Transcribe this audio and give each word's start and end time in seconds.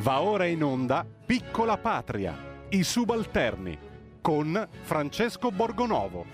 Va 0.00 0.20
ora 0.20 0.46
in 0.46 0.62
onda 0.62 1.04
Piccola 1.26 1.76
Patria, 1.76 2.36
i 2.68 2.84
subalterni, 2.84 3.76
con 4.20 4.68
Francesco 4.82 5.50
Borgonovo. 5.50 6.24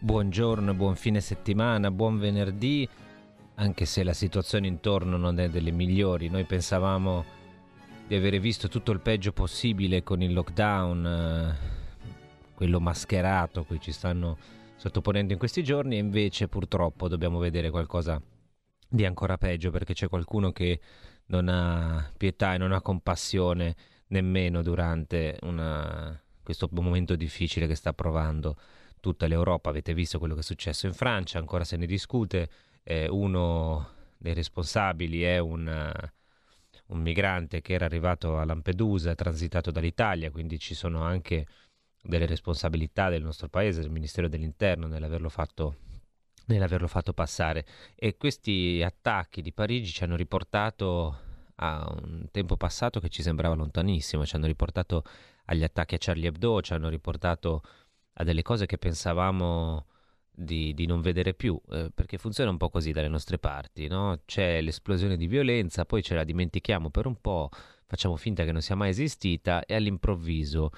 Buongiorno, 0.00 0.74
buon 0.74 0.96
fine 0.96 1.20
settimana, 1.20 1.92
buon 1.92 2.18
venerdì, 2.18 2.88
anche 3.54 3.84
se 3.84 4.02
la 4.02 4.14
situazione 4.14 4.66
intorno 4.66 5.16
non 5.16 5.38
è 5.38 5.48
delle 5.48 5.70
migliori. 5.70 6.28
Noi 6.28 6.42
pensavamo 6.42 7.24
di 8.08 8.16
avere 8.16 8.40
visto 8.40 8.66
tutto 8.66 8.90
il 8.90 8.98
peggio 8.98 9.30
possibile 9.30 10.02
con 10.02 10.22
il 10.22 10.32
lockdown, 10.32 11.06
eh, 11.06 11.56
quello 12.54 12.80
mascherato 12.80 13.60
a 13.60 13.64
cui 13.64 13.80
ci 13.80 13.92
stanno 13.92 14.57
sottoponendo 14.78 15.32
in 15.32 15.38
questi 15.38 15.62
giorni 15.62 15.96
e 15.96 15.98
invece 15.98 16.48
purtroppo 16.48 17.08
dobbiamo 17.08 17.38
vedere 17.38 17.68
qualcosa 17.68 18.22
di 18.88 19.04
ancora 19.04 19.36
peggio 19.36 19.70
perché 19.70 19.92
c'è 19.92 20.08
qualcuno 20.08 20.52
che 20.52 20.80
non 21.26 21.48
ha 21.48 22.10
pietà 22.16 22.54
e 22.54 22.58
non 22.58 22.72
ha 22.72 22.80
compassione 22.80 23.76
nemmeno 24.08 24.62
durante 24.62 25.36
una, 25.42 26.18
questo 26.42 26.68
momento 26.70 27.16
difficile 27.16 27.66
che 27.66 27.74
sta 27.74 27.92
provando 27.92 28.56
tutta 29.00 29.26
l'Europa. 29.26 29.68
Avete 29.68 29.92
visto 29.92 30.18
quello 30.18 30.34
che 30.34 30.40
è 30.40 30.44
successo 30.44 30.86
in 30.86 30.94
Francia, 30.94 31.38
ancora 31.38 31.64
se 31.64 31.76
ne 31.76 31.84
discute. 31.86 32.48
Eh, 32.82 33.08
uno 33.08 33.88
dei 34.16 34.32
responsabili 34.32 35.22
è 35.22 35.38
un, 35.38 35.92
un 36.86 37.00
migrante 37.00 37.60
che 37.60 37.74
era 37.74 37.84
arrivato 37.84 38.38
a 38.38 38.44
Lampedusa, 38.44 39.14
transitato 39.14 39.70
dall'Italia, 39.70 40.30
quindi 40.30 40.58
ci 40.58 40.74
sono 40.74 41.02
anche 41.02 41.46
delle 42.08 42.24
responsabilità 42.24 43.10
del 43.10 43.22
nostro 43.22 43.48
paese, 43.48 43.82
del 43.82 43.90
Ministero 43.90 44.28
dell'Interno 44.28 44.86
nell'averlo 44.86 45.28
fatto, 45.28 45.76
nell'averlo 46.46 46.88
fatto 46.88 47.12
passare. 47.12 47.66
E 47.94 48.16
questi 48.16 48.82
attacchi 48.82 49.42
di 49.42 49.52
Parigi 49.52 49.92
ci 49.92 50.04
hanno 50.04 50.16
riportato 50.16 51.18
a 51.56 51.86
un 52.02 52.26
tempo 52.30 52.56
passato 52.56 52.98
che 52.98 53.10
ci 53.10 53.20
sembrava 53.20 53.54
lontanissimo, 53.54 54.24
ci 54.24 54.36
hanno 54.36 54.46
riportato 54.46 55.04
agli 55.46 55.62
attacchi 55.62 55.96
a 55.96 55.98
Charlie 56.00 56.28
Hebdo, 56.28 56.62
ci 56.62 56.72
hanno 56.72 56.88
riportato 56.88 57.62
a 58.14 58.24
delle 58.24 58.42
cose 58.42 58.64
che 58.64 58.78
pensavamo 58.78 59.84
di, 60.30 60.72
di 60.72 60.86
non 60.86 61.02
vedere 61.02 61.34
più, 61.34 61.60
eh, 61.70 61.90
perché 61.94 62.16
funziona 62.16 62.48
un 62.48 62.56
po' 62.56 62.70
così 62.70 62.90
dalle 62.90 63.08
nostre 63.08 63.38
parti, 63.38 63.86
no? 63.86 64.20
c'è 64.24 64.62
l'esplosione 64.62 65.18
di 65.18 65.26
violenza, 65.26 65.84
poi 65.84 66.02
ce 66.02 66.14
la 66.14 66.24
dimentichiamo 66.24 66.88
per 66.88 67.06
un 67.06 67.20
po', 67.20 67.50
facciamo 67.86 68.16
finta 68.16 68.44
che 68.44 68.52
non 68.52 68.62
sia 68.62 68.76
mai 68.76 68.90
esistita 68.90 69.64
e 69.66 69.74
all'improvviso 69.74 70.70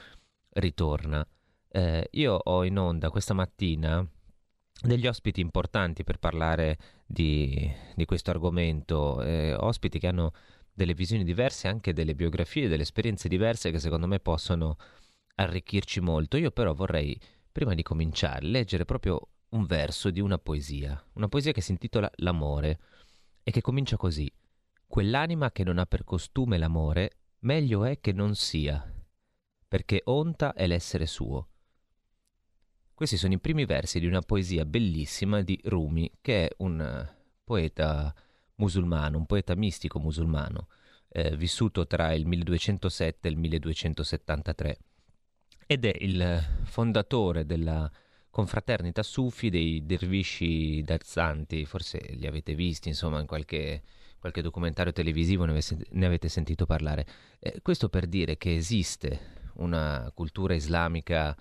ritorna. 0.52 1.26
Eh, 1.68 2.08
io 2.12 2.34
ho 2.34 2.64
in 2.64 2.78
onda 2.78 3.10
questa 3.10 3.34
mattina 3.34 4.06
degli 4.82 5.06
ospiti 5.06 5.40
importanti 5.40 6.04
per 6.04 6.18
parlare 6.18 6.78
di, 7.06 7.70
di 7.94 8.04
questo 8.04 8.30
argomento, 8.30 9.22
eh, 9.22 9.54
ospiti 9.54 9.98
che 9.98 10.06
hanno 10.06 10.32
delle 10.72 10.94
visioni 10.94 11.24
diverse, 11.24 11.68
anche 11.68 11.92
delle 11.92 12.14
biografie, 12.14 12.68
delle 12.68 12.82
esperienze 12.82 13.28
diverse 13.28 13.70
che 13.70 13.78
secondo 13.78 14.06
me 14.06 14.20
possono 14.20 14.76
arricchirci 15.34 16.00
molto. 16.00 16.36
Io 16.36 16.50
però 16.50 16.72
vorrei, 16.72 17.18
prima 17.52 17.74
di 17.74 17.82
cominciare, 17.82 18.46
leggere 18.46 18.84
proprio 18.84 19.20
un 19.50 19.66
verso 19.66 20.10
di 20.10 20.20
una 20.20 20.38
poesia, 20.38 21.02
una 21.14 21.28
poesia 21.28 21.52
che 21.52 21.60
si 21.60 21.72
intitola 21.72 22.10
L'amore 22.16 22.78
e 23.42 23.50
che 23.50 23.60
comincia 23.60 23.96
così. 23.96 24.32
Quell'anima 24.86 25.52
che 25.52 25.64
non 25.64 25.78
ha 25.78 25.86
per 25.86 26.04
costume 26.04 26.58
l'amore, 26.58 27.10
meglio 27.40 27.84
è 27.84 28.00
che 28.00 28.12
non 28.12 28.34
sia, 28.34 28.99
perché 29.70 30.00
onta 30.06 30.52
è 30.52 30.66
l'essere 30.66 31.06
suo. 31.06 31.46
Questi 32.92 33.16
sono 33.16 33.34
i 33.34 33.38
primi 33.38 33.66
versi 33.66 34.00
di 34.00 34.06
una 34.06 34.20
poesia 34.20 34.64
bellissima 34.64 35.42
di 35.42 35.56
Rumi, 35.62 36.10
che 36.20 36.48
è 36.48 36.54
un 36.58 37.08
poeta 37.44 38.12
musulmano, 38.56 39.18
un 39.18 39.26
poeta 39.26 39.54
mistico 39.54 40.00
musulmano, 40.00 40.66
eh, 41.08 41.36
vissuto 41.36 41.86
tra 41.86 42.12
il 42.12 42.26
1207 42.26 43.28
e 43.28 43.30
il 43.30 43.36
1273, 43.36 44.78
ed 45.68 45.84
è 45.84 45.96
il 46.00 46.44
fondatore 46.64 47.46
della 47.46 47.88
confraternita 48.28 49.04
sufi 49.04 49.50
dei 49.50 49.86
dervisci 49.86 50.82
dazzanti, 50.82 51.64
forse 51.64 52.00
li 52.14 52.26
avete 52.26 52.56
visti 52.56 52.88
insomma 52.88 53.20
in 53.20 53.26
qualche, 53.26 53.84
qualche 54.18 54.42
documentario 54.42 54.90
televisivo, 54.90 55.44
ne 55.44 55.52
avete, 55.52 55.78
ne 55.90 56.06
avete 56.06 56.28
sentito 56.28 56.66
parlare. 56.66 57.06
Eh, 57.38 57.60
questo 57.62 57.88
per 57.88 58.08
dire 58.08 58.36
che 58.36 58.56
esiste 58.56 59.38
una 59.54 60.10
cultura 60.14 60.54
islamica 60.54 61.36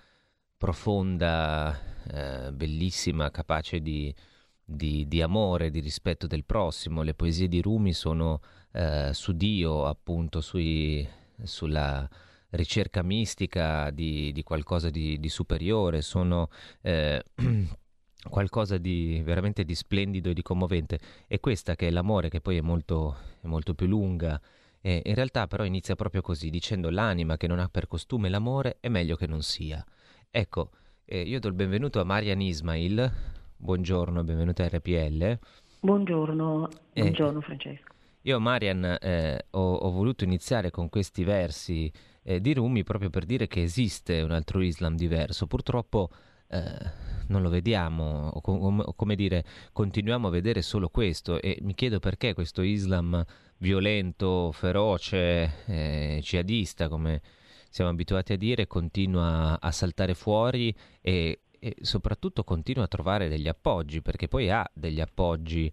profonda, 0.56 1.78
eh, 2.12 2.52
bellissima, 2.52 3.30
capace 3.30 3.80
di, 3.80 4.14
di, 4.62 5.08
di, 5.08 5.22
amore, 5.22 5.70
di 5.70 5.80
rispetto 5.80 6.26
del 6.26 6.44
prossimo. 6.44 7.02
Le 7.02 7.14
poesie 7.14 7.48
di 7.48 7.62
Rumi 7.62 7.94
sono 7.94 8.40
eh, 8.72 9.10
su 9.14 9.32
Dio, 9.32 9.86
appunto, 9.86 10.42
sui, 10.42 11.08
sulla 11.42 12.06
ricerca 12.50 13.02
mistica 13.02 13.90
di, 13.90 14.32
di 14.32 14.42
qualcosa 14.42 14.90
di, 14.90 15.28
superiore, 15.28 16.02
sono 16.02 16.50
eh, 16.82 17.24
qualcosa 18.28 18.76
di 18.76 19.22
veramente 19.24 19.64
di 19.64 19.74
splendido 19.74 20.28
e 20.28 20.34
di 20.34 20.42
commovente. 20.42 20.98
E 21.26 21.40
questa 21.40 21.74
che 21.74 21.88
è 21.88 21.90
l'amore, 21.90 22.28
che 22.28 22.42
poi 22.42 22.58
è 22.58 22.60
molto, 22.60 23.16
è 23.40 23.46
molto 23.46 23.74
più 23.74 23.86
lunga 23.86 24.38
e 24.80 25.02
in 25.04 25.14
realtà 25.14 25.46
però 25.46 25.64
inizia 25.64 25.94
proprio 25.94 26.22
così, 26.22 26.50
dicendo 26.50 26.90
l'anima 26.90 27.36
che 27.36 27.46
non 27.46 27.58
ha 27.58 27.68
per 27.68 27.86
costume 27.86 28.28
l'amore 28.28 28.78
è 28.80 28.88
meglio 28.88 29.16
che 29.16 29.26
non 29.26 29.42
sia. 29.42 29.84
Ecco, 30.30 30.70
eh, 31.04 31.20
io 31.20 31.40
do 31.40 31.48
il 31.48 31.54
benvenuto 31.54 32.00
a 32.00 32.04
Marian 32.04 32.40
Ismail, 32.40 33.12
buongiorno, 33.56 34.24
benvenuta 34.24 34.64
a 34.64 34.68
RPL. 34.68 35.38
Buongiorno, 35.80 36.68
eh, 36.92 37.00
buongiorno 37.00 37.40
Francesco. 37.40 37.88
Io 38.22 38.38
Marian 38.38 38.98
eh, 39.00 39.46
ho, 39.50 39.74
ho, 39.74 39.90
voluto 39.90 40.24
iniziare 40.24 40.70
con 40.70 40.90
questi 40.90 41.24
versi 41.24 41.90
eh, 42.22 42.40
di 42.40 42.52
Rumi 42.52 42.84
proprio 42.84 43.08
per 43.08 43.24
dire 43.24 43.46
che 43.46 43.62
esiste 43.62 44.20
un 44.20 44.30
altro 44.30 44.60
Islam 44.60 44.94
diverso. 44.94 45.46
Purtroppo 45.46 46.10
eh, 46.48 47.08
non 47.28 47.40
lo 47.42 47.48
vediamo, 47.48 48.28
o, 48.28 48.40
com- 48.40 48.80
o, 48.84 48.92
come 48.94 49.14
dire, 49.14 49.44
continuiamo 49.72 50.28
a 50.28 50.30
vedere 50.30 50.60
solo 50.62 50.88
questo 50.90 51.40
e 51.40 51.58
mi 51.62 51.74
chiedo 51.74 51.98
perché 51.98 52.34
questo 52.34 52.60
Islam 52.60 53.24
violento, 53.60 54.52
feroce, 54.52 55.64
eh, 55.66 56.18
jihadista, 56.22 56.88
come 56.88 57.20
siamo 57.68 57.90
abituati 57.90 58.32
a 58.32 58.36
dire, 58.36 58.66
continua 58.66 59.60
a 59.60 59.70
saltare 59.70 60.14
fuori 60.14 60.74
e, 61.00 61.40
e 61.58 61.76
soprattutto 61.80 62.42
continua 62.42 62.84
a 62.84 62.88
trovare 62.88 63.28
degli 63.28 63.48
appoggi, 63.48 64.02
perché 64.02 64.28
poi 64.28 64.50
ha 64.50 64.68
degli 64.72 65.00
appoggi 65.00 65.70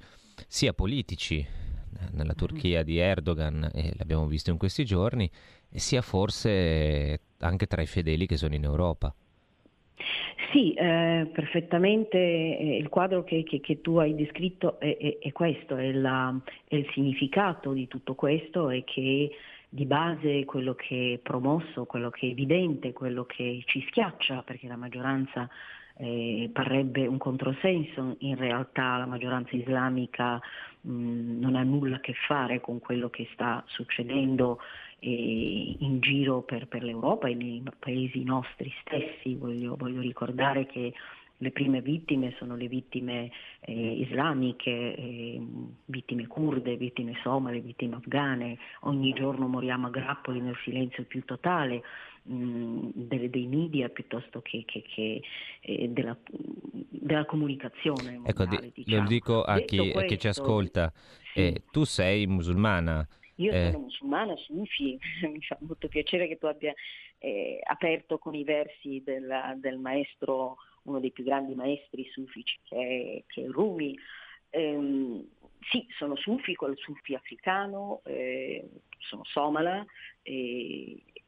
sia 0.48 0.74
politici 0.74 1.40
eh, 1.40 1.48
nella 2.12 2.24
mm-hmm. 2.24 2.36
Turchia 2.36 2.84
di 2.84 2.98
Erdogan, 2.98 3.70
e 3.74 3.94
l'abbiamo 3.98 4.28
visto 4.28 4.52
in 4.52 4.58
questi 4.58 4.86
giorni, 4.86 5.30
sia 5.74 6.02
forse 6.02 7.22
anche 7.40 7.68
tra 7.68 7.82
i 7.82 7.88
fedeli 7.88 8.26
che 8.26 8.38
sono 8.38 8.56
in 8.56 8.64
Europa. 8.64 9.14
Sì, 10.52 10.74
eh, 10.74 11.28
perfettamente 11.32 12.18
eh, 12.18 12.78
il 12.78 12.88
quadro 12.90 13.24
che, 13.24 13.44
che, 13.44 13.60
che, 13.60 13.82
tu 13.82 13.98
hai 13.98 14.16
descritto 14.16 14.80
è, 14.80 14.96
è, 14.98 15.18
è 15.20 15.32
questo, 15.32 15.76
è, 15.76 15.92
la, 15.92 16.40
è, 16.68 16.76
il 16.76 16.90
significato 16.94 17.74
di 17.74 17.88
tutto 17.88 18.14
questo 18.14 18.70
e 18.70 18.84
che 18.84 19.32
di 19.70 19.86
base 19.86 20.46
quello 20.46 20.76
che 20.76 21.16
è 21.16 21.18
promosso, 21.18 21.86
quello 21.86 22.10
che 22.10 22.28
è 22.28 22.30
evidente, 22.30 22.94
quello 22.94 23.26
che 23.26 23.64
ci 23.66 23.84
schiaccia, 23.88 24.44
perché 24.44 24.68
la 24.68 24.78
maggioranza 24.78 25.50
eh, 25.98 26.50
parrebbe 26.54 27.08
un 27.08 27.18
controsenso, 27.18 28.16
in 28.20 28.36
realtà 28.36 28.98
la 28.98 29.06
maggioranza 29.06 29.56
islamica 29.56 30.40
mh, 30.82 31.40
non 31.40 31.56
ha 31.56 31.64
nulla 31.64 31.98
a 31.98 32.00
che 32.00 32.14
fare 32.28 32.62
con 32.62 32.80
quello 32.80 33.10
che 33.10 33.28
sta 33.34 33.64
succedendo 33.68 34.60
in 35.00 36.00
giro 36.00 36.42
per, 36.42 36.68
per, 36.68 36.82
l'Europa 36.82 37.28
e 37.28 37.36
nei 37.36 37.62
paesi 37.78 38.24
nostri 38.24 38.74
stessi. 38.82 39.36
Voglio, 39.36 39.76
voglio, 39.76 40.02
ricordare 40.02 40.66
che 40.66 40.92
le 41.38 41.52
prime 41.52 41.82
vittime 41.82 42.34
sono 42.38 42.56
le 42.56 42.68
vittime 42.68 43.30
eh, 43.60 43.92
islamiche, 43.92 44.96
eh, 44.96 45.40
vittime 45.86 46.26
kurde, 46.26 46.78
vittime 46.78 47.14
somale, 47.22 47.60
vittime 47.60 47.96
afghane. 47.96 48.58
Ogni 48.82 49.14
giorno 49.14 49.48
moriamo 49.48 49.88
a 49.88 49.92
grappoli 49.92 50.42
nel 50.42 50.58
silenzio 50.64 51.04
più 51.04 51.24
totale 51.24 51.84
mh, 52.28 52.90
dei, 52.94 53.30
dei 53.30 53.48
media 53.48 53.90
piuttosto 53.90 54.42
che, 54.42 54.64
che, 54.66 54.82
che 54.82 55.22
eh, 55.62 55.88
della, 55.90 56.18
della, 56.90 57.26
comunicazione. 57.26 58.22
Ecco, 58.24 58.44
mondiale, 58.44 58.72
di, 58.74 58.84
diciamo. 58.84 59.02
lo 59.04 59.08
dico 59.08 59.44
a 59.44 59.60
chi, 59.60 59.78
questo, 59.78 60.00
a 60.00 60.04
chi, 60.04 60.20
ci 60.20 60.28
ascolta. 60.28 60.94
Sì. 61.34 61.40
Eh, 61.40 61.64
tu 61.72 61.84
sei 61.84 62.28
musulmana. 62.28 63.08
Io 63.36 63.52
eh. 63.52 63.72
sono 63.72 63.84
musulmana, 63.84 64.36
sufi, 64.36 64.98
mi 65.32 65.42
fa 65.42 65.58
molto 65.62 65.88
piacere 65.88 66.28
che 66.28 66.38
tu 66.38 66.48
abbia 66.48 66.74
eh, 67.20 67.60
aperto 67.64 68.18
con 68.18 68.36
i 68.36 68.44
versi 68.44 69.02
del, 69.04 69.56
del, 69.58 69.78
maestro, 69.78 70.58
uno 70.84 71.00
dei 71.00 71.12
più 71.12 71.24
grandi 71.24 71.54
maestri 71.56 72.10
sufici 72.12 72.58
che 72.64 72.76
è, 72.76 73.24
che 73.28 73.44
è 73.44 73.48
Rumi. 73.48 73.98
Eh, 74.50 75.26
sì, 75.70 75.86
sono 75.98 76.16
sufi, 76.16 76.56
quel 76.56 76.78
sufi 76.78 77.14
africano, 77.14 78.02
eh, 78.06 78.70
sono 78.98 79.24
somala 79.26 79.86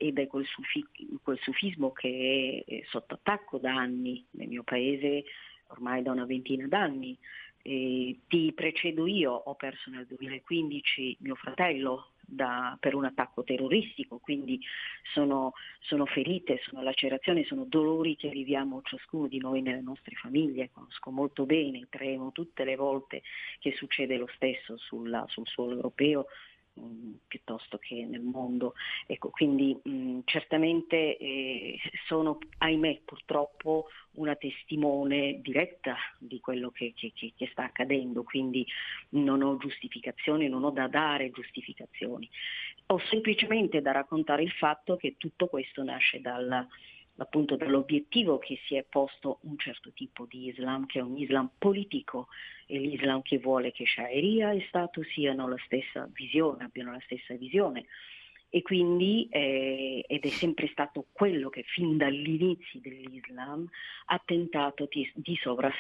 ed 0.01 0.17
è 0.17 0.27
quel, 0.27 0.45
sufi, 0.45 0.85
quel, 1.21 1.37
sufismo 1.39 1.91
che 1.91 2.63
è 2.65 2.81
sotto 2.87 3.15
attacco 3.15 3.57
da 3.57 3.75
anni 3.75 4.25
nel 4.31 4.47
mio 4.47 4.63
paese 4.63 5.25
ormai 5.67 6.01
da 6.01 6.11
una 6.11 6.25
ventina 6.25 6.65
d'anni. 6.67 7.17
E 7.61 8.19
ti 8.29 8.53
precedo 8.53 9.05
io, 9.05 9.33
ho 9.33 9.53
perso 9.55 9.89
nel 9.89 10.05
2015 10.07 11.17
mio 11.19 11.35
fratello 11.35 12.11
da, 12.29 12.77
per 12.79 12.95
un 12.95 13.03
attacco 13.03 13.43
terroristico, 13.43 14.19
quindi 14.19 14.61
sono, 15.13 15.51
sono, 15.81 16.05
ferite, 16.05 16.61
sono 16.63 16.81
lacerazioni, 16.81 17.43
sono 17.43 17.65
dolori 17.65 18.15
che 18.15 18.29
viviamo 18.29 18.81
ciascuno 18.83 19.27
di 19.27 19.39
noi 19.39 19.61
nelle 19.61 19.81
nostre 19.81 20.15
famiglie, 20.15 20.69
conosco 20.71 21.11
molto 21.11 21.45
bene, 21.45 21.87
tremo 21.89 22.31
tutte 22.31 22.63
le 22.63 22.77
volte 22.77 23.23
che 23.59 23.73
succede 23.73 24.15
lo 24.15 24.29
stesso 24.35 24.77
sulla, 24.77 25.25
sul 25.27 25.45
suolo 25.45 25.73
europeo, 25.73 26.27
Mm, 26.79 27.15
piuttosto 27.27 27.77
che 27.77 28.05
nel 28.05 28.21
mondo. 28.21 28.73
Ecco, 29.05 29.29
quindi 29.29 29.77
mh, 29.83 29.89
mm, 29.91 30.19
certamente 30.23 31.17
eh, 31.17 31.77
sono, 32.07 32.37
ahimè, 32.59 33.01
purtroppo 33.03 33.87
una 34.13 34.35
testimone 34.35 35.39
diretta 35.41 35.97
di 36.17 36.39
quello 36.39 36.69
che, 36.71 36.93
che, 36.95 37.11
che, 37.13 37.47
sta 37.51 37.65
accadendo, 37.65 38.23
quindi 38.23 38.65
non 39.09 39.41
ho 39.41 39.57
giustificazioni, 39.57 40.47
non 40.47 40.63
ho 40.63 40.71
da 40.71 40.87
dare 40.87 41.31
giustificazioni. 41.31 42.29
Ho 42.87 42.99
semplicemente 43.09 43.81
da 43.81 43.91
raccontare 43.91 44.43
il 44.43 44.51
fatto 44.51 44.95
che 44.95 45.15
tutto 45.17 45.47
questo 45.47 45.83
nasce 45.83 46.21
dal, 46.21 46.65
appunto 47.19 47.55
dall'obiettivo 47.55 48.37
che 48.37 48.59
si 48.65 48.75
è 48.75 48.83
posto 48.83 49.39
un 49.41 49.57
certo 49.57 49.91
tipo 49.91 50.25
di 50.25 50.47
Islam, 50.47 50.85
che 50.85 50.99
è 50.99 51.01
un 51.01 51.17
Islam 51.17 51.49
politico, 51.57 52.27
e 52.65 52.79
l'Islam 52.79 53.21
che 53.21 53.39
vuole 53.39 53.71
che 53.71 53.85
Sharia 53.85 54.51
e 54.51 54.65
Stato 54.67 55.03
siano 55.03 55.47
la 55.47 55.57
stessa 55.65 56.09
visione, 56.11 56.63
abbiano 56.63 56.91
la 56.91 57.01
stessa 57.01 57.33
visione. 57.35 57.85
E 58.49 58.61
quindi, 58.63 59.27
eh, 59.29 60.03
ed 60.07 60.23
è 60.23 60.29
sempre 60.29 60.67
stato 60.69 61.05
quello 61.11 61.49
che 61.49 61.63
fin 61.63 61.97
dall'inizio 61.97 62.79
dell'Islam 62.79 63.69
ha 64.05 64.21
tentato 64.25 64.87
di, 64.89 65.09
di 65.15 65.35
sovras, 65.35 65.75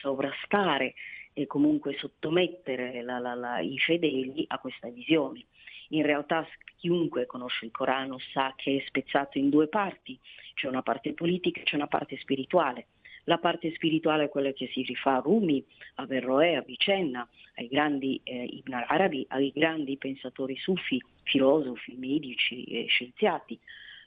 sovrastare 0.00 0.94
e 1.34 1.46
comunque 1.46 1.94
sottomettere 1.98 3.02
la, 3.02 3.18
la, 3.18 3.34
la, 3.34 3.58
i 3.60 3.76
fedeli 3.78 4.44
a 4.48 4.58
questa 4.58 4.88
visione. 4.88 5.44
In 5.90 6.02
realtà 6.02 6.46
chiunque 6.76 7.26
conosce 7.26 7.66
il 7.66 7.70
Corano 7.70 8.18
sa 8.32 8.52
che 8.56 8.76
è 8.76 8.84
spezzato 8.86 9.38
in 9.38 9.50
due 9.50 9.68
parti, 9.68 10.18
c'è 10.54 10.68
una 10.68 10.82
parte 10.82 11.12
politica 11.12 11.60
e 11.60 11.64
c'è 11.64 11.76
una 11.76 11.86
parte 11.86 12.16
spirituale. 12.18 12.88
La 13.24 13.38
parte 13.38 13.72
spirituale 13.74 14.24
è 14.24 14.28
quella 14.28 14.52
che 14.52 14.68
si 14.72 14.82
rifà 14.82 15.16
a 15.16 15.20
Rumi, 15.20 15.64
a 15.96 16.06
Verroè, 16.06 16.54
a 16.54 16.62
Vicenna, 16.62 17.28
ai 17.56 17.66
grandi 17.66 18.20
eh, 18.22 18.44
Ibn 18.44 18.72
Arabi, 18.86 19.24
ai 19.30 19.50
grandi 19.52 19.96
pensatori 19.96 20.56
sufi, 20.56 21.02
filosofi, 21.22 21.96
medici 21.96 22.64
e 22.64 22.86
scienziati 22.86 23.58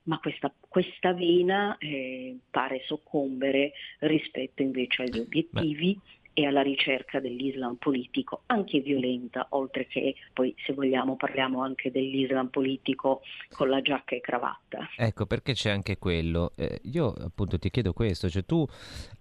ma 0.03 0.17
questa, 0.19 0.51
questa 0.57 1.13
vena 1.13 1.77
eh, 1.77 2.37
pare 2.49 2.81
soccombere 2.85 3.73
rispetto 3.99 4.61
invece 4.61 5.03
agli 5.03 5.19
obiettivi 5.19 5.93
Beh 5.93 6.18
e 6.39 6.45
alla 6.45 6.61
ricerca 6.61 7.19
dell'Islam 7.19 7.75
politico, 7.75 8.43
anche 8.45 8.79
violenta, 8.79 9.47
oltre 9.49 9.87
che 9.87 10.15
poi 10.31 10.55
se 10.65 10.71
vogliamo 10.71 11.17
parliamo 11.17 11.61
anche 11.61 11.91
dell'Islam 11.91 12.47
politico 12.47 13.21
con 13.51 13.67
la 13.67 13.81
giacca 13.81 14.15
e 14.15 14.21
cravatta. 14.21 14.87
Ecco, 14.95 15.25
perché 15.25 15.51
c'è 15.51 15.69
anche 15.69 15.97
quello. 15.97 16.53
Eh, 16.55 16.79
io 16.83 17.11
appunto 17.11 17.59
ti 17.59 17.69
chiedo 17.69 17.91
questo, 17.91 18.29
cioè 18.29 18.45
tu 18.45 18.65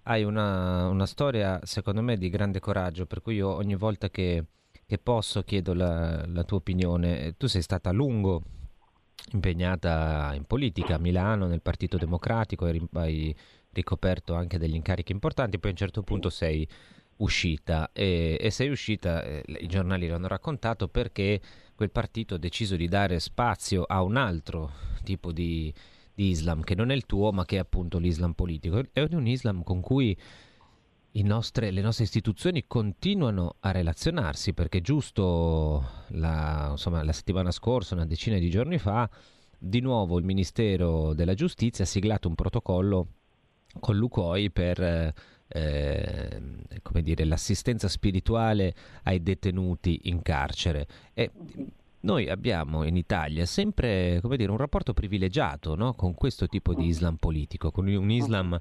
hai 0.05 0.23
una, 0.23 0.87
una, 0.87 1.07
storia 1.07 1.59
secondo 1.65 2.03
me 2.03 2.17
di 2.17 2.29
grande 2.29 2.61
coraggio, 2.61 3.05
per 3.05 3.21
cui 3.21 3.35
io 3.35 3.53
ogni 3.53 3.75
volta 3.75 4.11
che, 4.11 4.45
che 4.87 4.99
posso 4.99 5.43
chiedo 5.43 5.75
la, 5.75 6.25
la 6.25 6.45
tua 6.45 6.59
opinione. 6.59 7.35
Tu 7.37 7.49
sei 7.49 7.63
stata 7.63 7.91
a 7.91 7.93
lungo 7.93 8.43
impegnata 9.33 10.35
in 10.37 10.45
politica 10.45 10.95
a 10.95 10.99
Milano, 10.99 11.49
nel 11.49 11.63
Partito 11.63 11.97
Democratico, 11.97 12.65
hai 12.93 13.35
ricoperto 13.73 14.35
anche 14.35 14.57
degli 14.57 14.75
incarichi 14.75 15.11
importanti, 15.11 15.59
poi 15.59 15.71
a 15.71 15.73
un 15.73 15.79
certo 15.79 16.03
punto 16.03 16.31
sei 16.31 16.67
uscita 17.19 17.91
e, 17.93 18.37
e 18.41 18.51
sei 18.51 18.69
uscita, 18.69 19.23
eh, 19.23 19.43
i 19.61 19.67
giornali 19.67 20.07
l'hanno 20.07 20.29
raccontato, 20.29 20.89
perché 20.89 21.41
quel 21.75 21.91
partito 21.91 22.35
ha 22.35 22.39
deciso 22.39 22.77
di 22.77 22.89
dare 22.89 23.21
spazio 23.21 23.85
a 23.85 24.03
un 24.03 24.17
altro 24.17 24.73
tipo 25.05 25.33
di, 25.33 25.73
di 26.13 26.29
Islam, 26.29 26.63
che 26.63 26.75
non 26.75 26.91
è 26.91 26.95
il 26.95 27.07
tuo, 27.07 27.31
ma 27.33 27.45
che 27.45 27.57
è 27.57 27.61
appunto 27.61 27.99
l'Islam 27.99 28.33
politico. 28.33 28.83
È 28.93 29.01
un 29.11 29.27
Islam 29.27 29.63
con 29.63 29.81
cui 29.81 30.17
nostre, 31.23 31.71
le 31.71 31.81
nostre 31.81 32.05
istituzioni 32.05 32.65
continuano 32.67 33.57
a 33.61 33.71
relazionarsi, 33.71 34.53
perché 34.55 34.81
giusto 34.81 36.05
la, 36.09 36.69
insomma, 36.73 37.03
la 37.03 37.13
settimana 37.13 37.51
scorsa, 37.51 37.95
una 37.95 38.07
decina 38.07 38.39
di 38.39 38.51
giorni 38.51 38.79
fa, 38.79 39.09
di 39.59 39.81
nuovo 39.81 40.19
il 40.19 40.25
Ministero 40.25 41.15
della 41.15 41.35
Giustizia 41.35 41.85
ha 41.85 41.87
siglato 41.87 42.29
un 42.29 42.35
protocollo 42.35 43.09
con 43.81 43.97
l'UCOI 43.97 44.51
per 44.51 45.15
eh, 45.49 46.41
eh, 46.69 46.83
come 46.83 47.03
dire, 47.03 47.25
l'assistenza 47.25 47.89
spirituale 47.89 48.75
ai 49.05 49.23
detenuti 49.23 50.01
in 50.05 50.23
carcere. 50.23 50.87
E 51.15 51.31
noi 52.01 52.29
abbiamo 52.29 52.85
in 52.85 52.97
Italia 52.97 53.45
sempre 53.47 54.21
come 54.21 54.37
dire, 54.37 54.51
un 54.51 54.57
rapporto 54.57 54.93
privilegiato 54.93 55.75
no? 55.75 55.95
con 55.95 56.15
questo 56.15 56.47
tipo 56.47 56.75
di 56.75 56.87
Islam 56.87 57.17
politico, 57.17 57.71
con 57.71 57.89
un 57.89 58.11
Islam, 58.11 58.61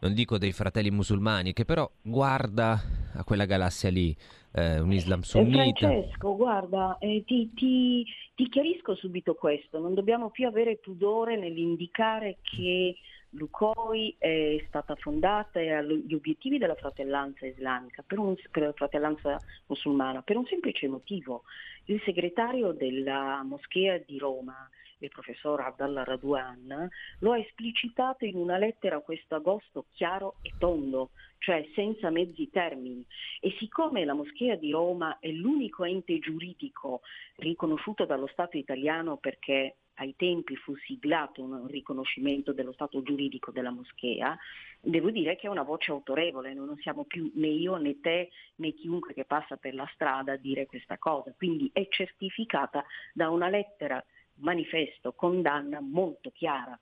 non 0.00 0.12
dico 0.12 0.38
dei 0.38 0.52
fratelli 0.52 0.90
musulmani, 0.90 1.52
che 1.52 1.64
però 1.64 1.88
guarda 2.02 2.80
a 3.14 3.24
quella 3.24 3.46
galassia 3.46 3.90
lì, 3.90 4.14
eh, 4.52 4.80
un 4.80 4.92
Islam 4.92 5.20
sunnita. 5.20 5.88
Francesco, 5.88 6.36
guarda, 6.36 6.98
eh, 6.98 7.22
ti, 7.26 7.52
ti, 7.54 8.04
ti 8.34 8.48
chiarisco 8.48 8.94
subito 8.96 9.34
questo, 9.34 9.78
non 9.78 9.94
dobbiamo 9.94 10.30
più 10.30 10.46
avere 10.46 10.76
pudore 10.76 11.36
nell'indicare 11.36 12.38
che 12.42 12.96
L'UCOI 13.30 14.16
è 14.18 14.64
stata 14.68 14.94
fondata 14.96 15.60
e 15.60 15.70
ha 15.72 15.82
gli 15.82 16.14
obiettivi 16.14 16.56
della 16.56 16.74
fratellanza 16.74 17.44
islamica, 17.44 18.02
per, 18.06 18.18
un, 18.18 18.34
per 18.50 18.62
la 18.62 18.72
fratellanza 18.72 19.38
musulmana, 19.66 20.22
per 20.22 20.36
un 20.36 20.46
semplice 20.46 20.88
motivo. 20.88 21.42
Il 21.84 22.00
segretario 22.04 22.72
della 22.72 23.42
moschea 23.42 23.98
di 23.98 24.18
Roma, 24.18 24.68
il 25.00 25.10
professor 25.10 25.60
Abdallah 25.60 26.04
Radouan, 26.04 26.88
lo 27.20 27.32
ha 27.32 27.38
esplicitato 27.38 28.24
in 28.24 28.36
una 28.36 28.56
lettera 28.56 29.00
questo 29.00 29.34
agosto 29.34 29.84
chiaro 29.92 30.36
e 30.40 30.52
tondo, 30.58 31.10
cioè 31.38 31.68
senza 31.74 32.08
mezzi 32.08 32.48
termini. 32.48 33.04
E 33.40 33.54
siccome 33.58 34.06
la 34.06 34.14
moschea 34.14 34.56
di 34.56 34.70
Roma 34.70 35.18
è 35.18 35.28
l'unico 35.28 35.84
ente 35.84 36.18
giuridico 36.18 37.02
riconosciuto 37.36 38.06
dallo 38.06 38.26
Stato 38.26 38.56
italiano 38.56 39.18
perché 39.18 39.76
ai 39.98 40.14
tempi 40.16 40.56
fu 40.56 40.74
siglato 40.76 41.42
un 41.42 41.66
riconoscimento 41.66 42.52
dello 42.52 42.72
stato 42.72 43.02
giuridico 43.02 43.50
della 43.50 43.70
moschea, 43.70 44.36
devo 44.80 45.10
dire 45.10 45.36
che 45.36 45.46
è 45.46 45.50
una 45.50 45.62
voce 45.62 45.90
autorevole, 45.90 46.54
non 46.54 46.76
siamo 46.78 47.04
più 47.04 47.30
né 47.34 47.48
io 47.48 47.76
né 47.76 48.00
te 48.00 48.30
né 48.56 48.72
chiunque 48.72 49.14
che 49.14 49.24
passa 49.24 49.56
per 49.56 49.74
la 49.74 49.88
strada 49.92 50.32
a 50.32 50.36
dire 50.36 50.66
questa 50.66 50.98
cosa, 50.98 51.32
quindi 51.36 51.70
è 51.72 51.86
certificata 51.88 52.84
da 53.12 53.30
una 53.30 53.48
lettera 53.48 54.04
manifesto 54.40 55.12
condanna 55.12 55.80
molto 55.80 56.30
chiara. 56.30 56.78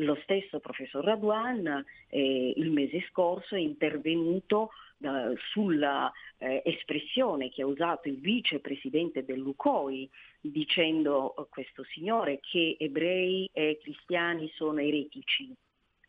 Lo 0.00 0.16
stesso 0.22 0.60
professor 0.60 1.04
Radwan 1.04 1.84
eh, 2.08 2.52
il 2.56 2.70
mese 2.70 3.04
scorso 3.10 3.54
è 3.54 3.58
intervenuto 3.58 4.70
eh, 4.98 5.34
sulla 5.52 6.10
eh, 6.38 6.62
espressione 6.64 7.50
che 7.50 7.62
ha 7.62 7.66
usato 7.66 8.08
il 8.08 8.18
vicepresidente 8.18 9.24
dell'UCOI 9.24 10.08
dicendo 10.40 11.34
a 11.34 11.46
questo 11.46 11.84
signore 11.84 12.40
che 12.40 12.76
ebrei 12.78 13.48
e 13.52 13.78
cristiani 13.82 14.50
sono 14.54 14.80
eretici. 14.80 15.54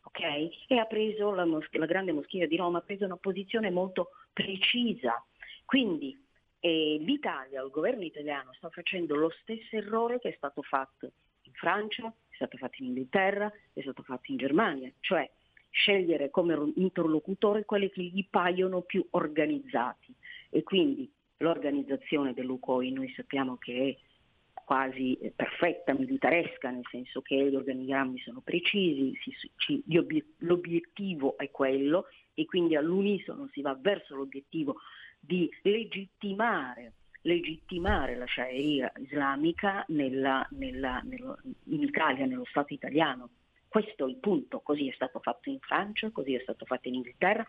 Okay? 0.04 0.50
E 0.68 0.78
ha 0.78 0.86
preso 0.86 1.32
la, 1.32 1.44
mos- 1.44 1.68
la 1.72 1.86
grande 1.86 2.12
moschea 2.12 2.46
di 2.46 2.56
Roma 2.56 2.78
ha 2.78 2.82
preso 2.82 3.04
una 3.04 3.16
posizione 3.16 3.70
molto 3.70 4.10
precisa. 4.32 5.22
Quindi 5.66 6.18
eh, 6.60 6.96
l'Italia, 6.98 7.62
il 7.62 7.70
governo 7.70 8.04
italiano 8.04 8.54
sta 8.54 8.70
facendo 8.70 9.16
lo 9.16 9.30
stesso 9.42 9.76
errore 9.76 10.18
che 10.18 10.30
è 10.30 10.34
stato 10.36 10.62
fatto 10.62 11.12
in 11.42 11.52
Francia, 11.52 12.12
stato 12.42 12.56
fatto 12.56 12.82
in 12.82 12.88
Inghilterra, 12.88 13.52
è 13.72 13.80
stato 13.80 14.02
fatto 14.02 14.30
in 14.30 14.38
Germania, 14.38 14.90
cioè 15.00 15.28
scegliere 15.70 16.30
come 16.30 16.72
interlocutore 16.76 17.64
quelli 17.64 17.90
che 17.90 18.02
gli 18.02 18.26
paiono 18.28 18.82
più 18.82 19.06
organizzati. 19.10 20.14
E 20.50 20.62
quindi 20.62 21.10
l'organizzazione 21.38 22.34
dell'UCOI 22.34 22.92
noi 22.92 23.12
sappiamo 23.16 23.56
che 23.56 23.88
è 23.88 24.10
quasi 24.64 25.18
perfetta, 25.34 25.94
militaresca, 25.94 26.70
nel 26.70 26.86
senso 26.90 27.20
che 27.20 27.50
gli 27.50 27.56
organigrammi 27.56 28.18
sono 28.20 28.40
precisi, 28.40 29.18
si, 29.20 29.34
ci, 29.56 29.82
l'obiettivo 30.38 31.36
è 31.36 31.50
quello 31.50 32.06
e 32.34 32.44
quindi 32.44 32.76
all'unisono 32.76 33.48
si 33.52 33.60
va 33.60 33.76
verso 33.78 34.14
l'obiettivo 34.14 34.76
di 35.18 35.50
legittimare, 35.62 36.92
legittimare 37.22 38.16
la 38.16 38.26
Sharia 38.26 38.92
islamica 38.96 39.84
nella, 39.88 40.46
nella, 40.50 41.00
nello, 41.04 41.38
in 41.64 41.82
Italia, 41.82 42.26
nello 42.26 42.46
Stato 42.46 42.72
italiano. 42.72 43.30
Questo 43.68 44.06
è 44.06 44.10
il 44.10 44.16
punto, 44.16 44.60
così 44.60 44.88
è 44.88 44.92
stato 44.92 45.18
fatto 45.20 45.48
in 45.48 45.58
Francia, 45.60 46.10
così 46.10 46.34
è 46.34 46.40
stato 46.42 46.64
fatto 46.66 46.88
in 46.88 46.94
Inghilterra, 46.94 47.46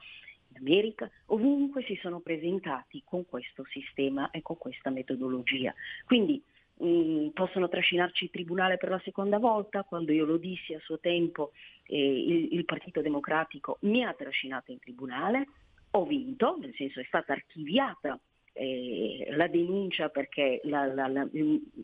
in 0.49 0.57
America, 0.57 1.09
ovunque 1.27 1.83
si 1.83 1.97
sono 2.01 2.19
presentati 2.19 3.01
con 3.03 3.25
questo 3.25 3.65
sistema 3.69 4.31
e 4.31 4.41
con 4.41 4.57
questa 4.57 4.89
metodologia. 4.89 5.73
Quindi 6.05 6.41
mh, 6.77 6.87
mm, 6.87 7.27
possono 7.29 7.67
trascinarci 7.67 8.25
il 8.25 8.29
Tribunale 8.29 8.77
per 8.77 8.89
la 8.89 9.01
seconda 9.03 9.37
volta, 9.37 9.83
quando 9.83 10.13
io 10.13 10.23
lo 10.23 10.37
dissi 10.37 10.73
a 10.73 10.79
suo 10.79 10.99
tempo 10.99 11.51
eh, 11.87 11.97
il, 11.97 12.53
il 12.53 12.65
Partito 12.65 13.01
Democratico 13.01 13.77
mi 13.81 14.05
ha 14.05 14.13
trascinato 14.13 14.71
in 14.71 14.79
Tribunale, 14.79 15.47
ho 15.91 16.05
vinto, 16.05 16.57
nel 16.59 16.73
senso 16.75 17.01
è 17.01 17.03
stata 17.03 17.33
archiviata 17.33 18.17
eh, 18.53 19.27
la 19.31 19.47
denuncia 19.47 20.09
perché 20.09 20.61
la, 20.63 20.85
la, 20.85 21.07
la, 21.07 21.27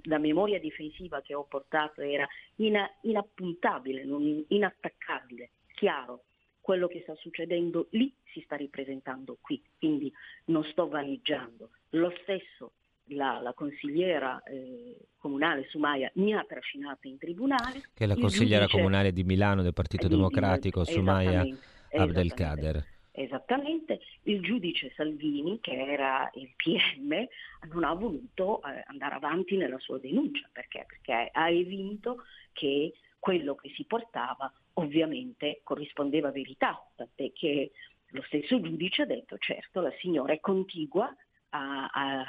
la, 0.04 0.18
memoria 0.20 0.60
difensiva 0.60 1.22
che 1.22 1.34
ho 1.34 1.44
portato 1.44 2.02
era 2.02 2.28
ina, 2.56 2.90
inappuntabile, 3.02 4.06
non 4.06 4.46
inattaccabile, 4.48 5.50
chiaro. 5.74 6.24
Quello 6.62 6.88
che 6.88 7.02
sta 7.02 7.16
succedendo 7.16 7.88
lì 7.92 8.14
si 8.32 8.42
sta 8.42 8.56
ripresentando 8.56 9.38
qui, 9.42 9.60
quindi 9.80 10.14
non 10.46 10.64
sto 10.66 10.88
vaneggiando. 10.88 11.72
Lo 11.92 12.14
stesso 12.22 12.74
la, 13.16 13.40
la, 13.42 13.54
consigliera 13.54 14.44
eh, 14.44 14.96
comunale 15.18 15.66
Sumaya 15.70 16.12
mi 16.16 16.34
ha 16.34 16.46
trascinato 16.48 17.08
in 17.08 17.18
tribunale. 17.18 17.90
Che 17.92 18.04
è 18.04 18.06
la 18.06 18.16
consigliera 18.16 18.66
giudice, 18.66 18.78
comunale 18.78 19.12
di 19.12 19.24
Milano 19.24 19.64
del 19.64 19.74
Partito 19.74 20.08
Democratico, 20.08 20.84
di, 20.84 20.92
Sumaya 20.92 21.44
Abdelkader. 21.92 22.86
Esattamente, 23.22 24.00
il 24.24 24.40
giudice 24.42 24.94
Salvini, 24.96 25.60
che 25.60 25.74
era 25.74 26.30
il 26.36 26.54
PM, 26.56 27.28
non 27.70 27.84
ha 27.84 27.94
voluto 27.94 28.62
eh, 28.64 28.82
andare 28.88 29.16
avanti 29.16 29.58
nella 29.58 29.78
sua 29.78 30.00
denuncia 30.00 30.48
perché? 30.50 30.86
perché 30.88 31.30
ha 31.34 31.50
evinto 31.50 32.24
che 32.54 32.94
quello 33.20 33.56
che 33.56 33.74
si 33.76 33.84
portava 33.84 34.50
ovviamente 34.76 35.60
corrispondeva 35.64 36.30
a 36.30 36.32
verità, 36.32 36.82
tant'è 36.96 37.34
che 37.34 37.72
lo 38.12 38.22
stesso 38.22 38.62
giudice 38.62 39.02
ha 39.02 39.06
detto 39.06 39.38
certo 39.38 39.82
la 39.82 39.94
signora 40.00 40.32
è 40.32 40.40
contigua 40.40 41.14
a, 41.50 41.90
a, 41.92 42.26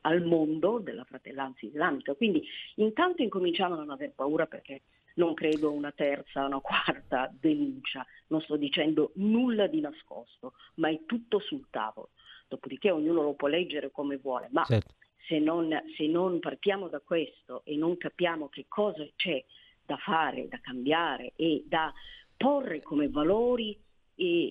al 0.00 0.22
mondo 0.24 0.80
della 0.80 1.04
fratellanza 1.04 1.64
islamica. 1.64 2.14
Quindi 2.14 2.44
intanto 2.76 3.22
incominciamo 3.22 3.74
a 3.74 3.78
non 3.78 3.90
aver 3.90 4.10
paura 4.10 4.46
perché 4.46 4.82
non 5.16 5.34
credo 5.34 5.72
una 5.72 5.92
terza, 5.92 6.44
una 6.44 6.60
quarta 6.60 7.32
denuncia, 7.38 8.04
non 8.28 8.40
sto 8.40 8.56
dicendo 8.56 9.12
nulla 9.16 9.66
di 9.66 9.80
nascosto, 9.80 10.54
ma 10.74 10.88
è 10.88 11.00
tutto 11.06 11.38
sul 11.38 11.66
tavolo. 11.70 12.10
Dopodiché 12.48 12.90
ognuno 12.90 13.22
lo 13.22 13.34
può 13.34 13.48
leggere 13.48 13.90
come 13.90 14.16
vuole, 14.16 14.48
ma 14.50 14.64
certo. 14.64 14.94
se, 15.26 15.38
non, 15.38 15.68
se 15.96 16.06
non 16.06 16.38
partiamo 16.38 16.88
da 16.88 17.00
questo 17.00 17.62
e 17.64 17.76
non 17.76 17.96
capiamo 17.96 18.48
che 18.48 18.66
cosa 18.68 19.04
c'è 19.16 19.44
da 19.84 19.96
fare, 19.96 20.48
da 20.48 20.60
cambiare 20.60 21.32
e 21.36 21.64
da 21.66 21.92
porre 22.36 22.82
come 22.82 23.08
valori 23.08 23.76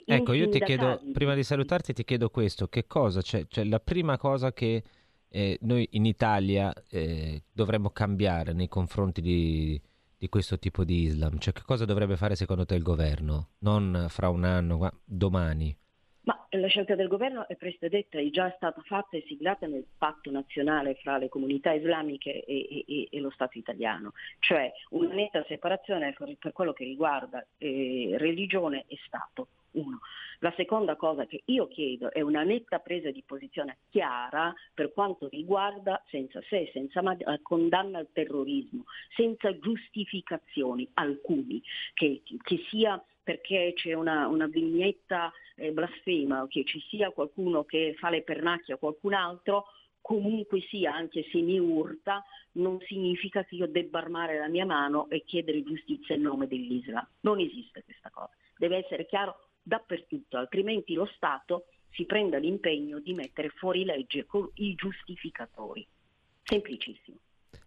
ecco, 0.06 0.34
io 0.34 0.50
ti 0.50 0.60
chiedo, 0.60 1.02
prima 1.12 1.34
di 1.34 1.44
salutarti, 1.44 1.94
ti 1.94 2.04
chiedo 2.04 2.30
questo: 2.30 2.68
che 2.68 2.86
cosa 2.86 3.22
c'è? 3.22 3.46
Cioè, 3.48 3.66
la 3.66 3.80
prima 3.80 4.18
cosa 4.18 4.54
che 4.54 4.84
eh, 5.30 5.58
noi 5.62 5.88
in 5.92 6.06
Italia 6.06 6.72
eh, 6.90 7.44
dovremmo 7.52 7.90
cambiare 7.90 8.54
nei 8.54 8.68
confronti 8.68 9.22
di, 9.22 9.82
di, 10.26 10.30
questo 10.30 10.58
tipo 10.58 10.84
di 10.84 11.04
Islam? 11.04 11.38
Cioè, 11.38 11.54
che 11.54 11.62
cosa 11.66 11.86
dovrebbe 11.86 12.18
fare 12.18 12.36
secondo 12.36 12.66
te 12.66 12.76
il 12.76 12.84
governo? 12.84 13.50
Non 13.60 14.08
fra 14.10 14.30
un 14.30 14.44
anno, 14.44 14.78
ma 14.78 14.92
domani. 15.04 15.76
Ma 16.24 16.48
la 16.50 16.68
scelta 16.68 16.96
del 16.96 17.08
governo 17.08 17.48
è 17.48 17.56
presto 17.56 17.88
detta, 17.88 18.18
è 18.18 18.30
già 18.32 18.52
stata 18.56 18.82
fatta 18.82 19.16
e 19.16 19.24
siglata 19.28 19.68
nel 19.68 19.86
patto 19.98 20.32
nazionale 20.32 20.96
fra 20.96 21.18
le 21.18 21.30
comunità 21.30 21.72
islamiche 21.72 22.44
e, 22.44 22.84
e, 22.88 23.08
e 23.12 23.20
lo 23.20 23.30
Stato 23.30 23.60
italiano, 23.60 24.14
cioè 24.40 24.72
una 24.90 25.14
netta 25.14 25.44
separazione 25.48 26.16
per, 26.18 26.52
quello 26.52 26.74
che 26.74 26.84
riguarda 26.84 27.46
eh, 27.58 28.16
religione 28.18 28.86
e 28.88 28.98
Stato. 29.06 29.50
Uno. 29.76 30.00
La 30.40 30.54
seconda 30.56 30.96
cosa 30.96 31.26
che 31.26 31.42
io 31.46 31.68
chiedo 31.68 32.12
è 32.12 32.22
una 32.22 32.44
netta 32.44 32.80
presa 32.80 33.12
di 33.12 33.24
posizione 33.26 33.78
chiara 33.90 34.54
per 34.74 34.92
quanto 34.94 35.28
riguarda, 35.30 36.02
senza 36.10 36.42
se, 36.50 36.70
senza 36.74 37.02
ma, 37.02 37.16
eh, 37.16 37.40
condanna 37.42 38.00
al 38.00 38.10
terrorismo, 38.12 38.84
senza 39.16 39.58
giustificazioni 39.58 40.88
alcuni, 40.94 41.62
che, 41.94 42.22
che 42.24 42.64
sia 42.70 43.02
perché 43.24 43.74
c'è 43.76 43.94
una, 43.94 44.28
una 44.28 44.46
vignetta 44.46 45.32
eh, 45.56 45.72
blasfema 45.72 46.46
che 46.48 46.64
ci 46.64 46.80
sia 46.90 47.10
qualcuno 47.10 47.64
che 47.64 47.96
fa 47.98 48.10
le 48.10 48.22
pernacchie 48.22 48.76
a 48.76 48.78
qualcun 48.78 49.14
altro, 49.14 49.66
comunque 50.00 50.62
sia, 50.70 50.94
anche 50.94 51.26
se 51.32 51.40
mi 51.40 51.58
urta, 51.58 52.24
non 52.54 52.80
significa 52.82 53.44
che 53.44 53.56
io 53.56 53.68
debba 53.68 53.98
armare 53.98 54.38
la 54.38 54.48
mia 54.48 54.66
mano 54.66 55.10
e 55.10 55.24
chiedere 55.24 55.64
giustizia 55.64 56.14
in 56.14 56.22
nome 56.22 56.48
dell'Islam. 56.48 57.06
Non 57.22 57.40
esiste 57.40 57.84
questa 57.84 58.12
cosa. 58.12 58.30
Deve 58.58 58.78
essere 58.78 59.08
chiaro 59.08 59.45
dappertutto, 59.66 60.38
altrimenti 60.38 60.94
lo 60.94 61.10
Stato 61.16 61.66
si 61.90 62.06
prenda 62.06 62.38
l'impegno 62.38 63.00
di 63.00 63.14
mettere 63.14 63.50
fuori 63.50 63.84
legge 63.84 64.26
i 64.56 64.76
giustificatori. 64.76 65.86
Semplicissimo. 66.44 67.18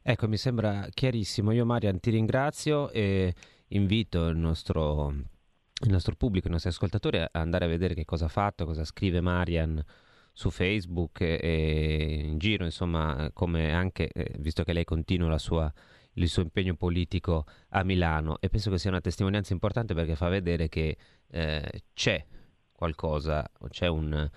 Ecco, 0.02 0.28
mi 0.28 0.36
sembra 0.36 0.86
chiarissimo. 0.90 1.50
Io 1.52 1.64
Marian 1.64 1.98
ti 1.98 2.10
ringrazio 2.10 2.90
e 2.90 3.34
invito 3.68 4.28
il 4.28 4.36
nostro, 4.36 5.08
il 5.10 5.90
nostro 5.90 6.14
pubblico, 6.14 6.48
i 6.48 6.50
nostri 6.50 6.70
ascoltatori 6.70 7.18
a 7.18 7.28
andare 7.32 7.64
a 7.64 7.68
vedere 7.68 7.94
che 7.94 8.04
cosa 8.04 8.26
ha 8.26 8.28
fatto, 8.28 8.64
cosa 8.64 8.84
scrive 8.84 9.20
Marian 9.20 9.82
su 10.32 10.50
Facebook 10.50 11.20
e 11.20 12.20
in 12.24 12.38
giro, 12.38 12.64
insomma, 12.64 13.30
come 13.32 13.72
anche, 13.72 14.08
eh, 14.08 14.34
visto 14.38 14.62
che 14.62 14.72
lei 14.72 14.84
continua 14.84 15.36
sua, 15.38 15.72
il 16.22 16.28
suo 16.28 16.42
impegno 16.42 16.74
politico 16.74 17.46
a 17.70 17.82
Milano. 17.84 18.38
E 18.40 18.48
penso 18.48 18.70
che 18.70 18.78
sia 18.78 18.90
una 18.90 19.00
testimonianza 19.00 19.52
importante 19.52 19.94
perché 19.94 20.16
fa 20.16 20.28
vedere 20.28 20.68
che 20.68 20.96
eh, 21.28 21.82
c'è 21.94 22.24
qualcosa, 22.72 23.50
c'è 23.70 23.88
un, 23.88 24.28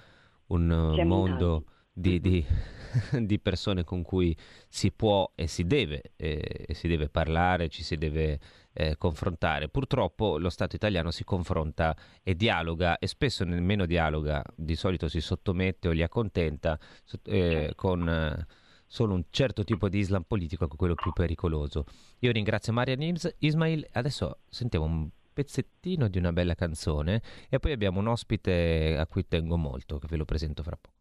un 0.47 0.93
c'è 0.95 1.03
mondo 1.03 1.65
di, 1.93 2.19
di, 2.19 2.45
di, 3.21 3.39
persone 3.39 3.83
con 3.83 4.01
cui 4.01 4.35
si 4.67 4.91
può 4.91 5.31
e 5.35 5.47
si 5.47 5.65
deve, 5.65 6.13
eh, 6.15 6.65
e 6.67 6.73
si 6.73 6.87
deve 6.87 7.09
parlare, 7.09 7.69
ci 7.69 7.83
si 7.83 7.97
deve 7.97 8.39
eh, 8.73 8.97
confrontare. 8.97 9.69
Purtroppo 9.69 10.37
lo 10.37 10.49
Stato 10.49 10.75
italiano 10.75 11.11
si 11.11 11.23
confronta 11.23 11.95
e 12.23 12.35
dialoga 12.35 12.97
e 12.97 13.07
spesso 13.07 13.43
nemmeno 13.43 13.85
dialoga, 13.85 14.43
di 14.55 14.75
solito 14.75 15.07
si 15.07 15.21
sottomette 15.21 15.87
o 15.89 15.91
li 15.91 16.03
accontenta 16.03 16.79
eh, 17.25 17.73
con 17.75 18.07
eh, 18.07 18.47
solo 18.91 19.13
un 19.13 19.23
certo 19.29 19.63
tipo 19.63 19.87
di 19.87 19.99
Islam 19.99 20.23
politico 20.27 20.65
è 20.65 20.67
quello 20.67 20.95
più 20.95 21.13
pericoloso. 21.13 21.85
Io 22.19 22.31
ringrazio 22.33 22.73
Marian 22.73 23.15
Ismail, 23.37 23.87
adesso 23.93 24.39
sentiamo 24.49 24.83
un 24.83 25.07
pezzettino 25.31 26.09
di 26.09 26.17
una 26.17 26.33
bella 26.33 26.55
canzone 26.55 27.21
e 27.47 27.57
poi 27.59 27.71
abbiamo 27.71 28.01
un 28.01 28.07
ospite 28.07 28.97
a 28.99 29.07
cui 29.07 29.25
tengo 29.25 29.55
molto, 29.55 29.97
che 29.97 30.07
ve 30.09 30.17
lo 30.17 30.25
presento 30.25 30.61
fra 30.61 30.77
poco. 30.77 30.99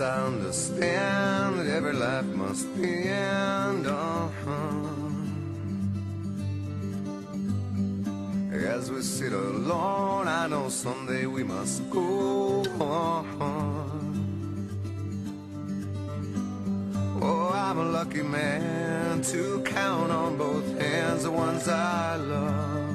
I 0.00 0.26
understand 0.26 1.58
that 1.58 1.66
every 1.66 1.92
life 1.92 2.24
must 2.24 2.74
be 2.80 3.08
end. 3.08 3.86
Uh-huh. 3.86 4.86
As 8.66 8.90
we 8.90 9.02
sit 9.02 9.32
alone, 9.32 10.26
I 10.26 10.46
know 10.46 10.70
someday 10.70 11.26
we 11.26 11.42
must 11.44 11.90
go. 11.90 12.64
Oh, 17.22 17.50
I'm 17.52 17.78
a 17.78 17.84
lucky 17.84 18.22
man 18.22 19.20
to 19.22 19.60
count 19.64 20.10
on 20.10 20.38
both 20.38 20.80
hands 20.80 21.24
the 21.24 21.30
ones 21.30 21.68
I 21.68 22.16
love. 22.16 22.89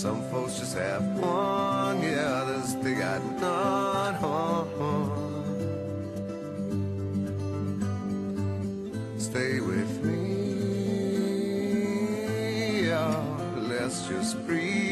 Some 0.00 0.22
folks 0.30 0.60
just 0.60 0.76
have 0.76 1.02
one, 1.18 2.00
yeah, 2.02 2.42
others 2.42 2.76
they 2.76 2.94
got 2.94 3.20
none. 3.40 4.14
Stay 9.18 9.58
with 9.58 10.00
me, 10.04 10.22
oh, 12.92 13.56
let's 13.68 14.06
just 14.06 14.36
breathe. 14.46 14.86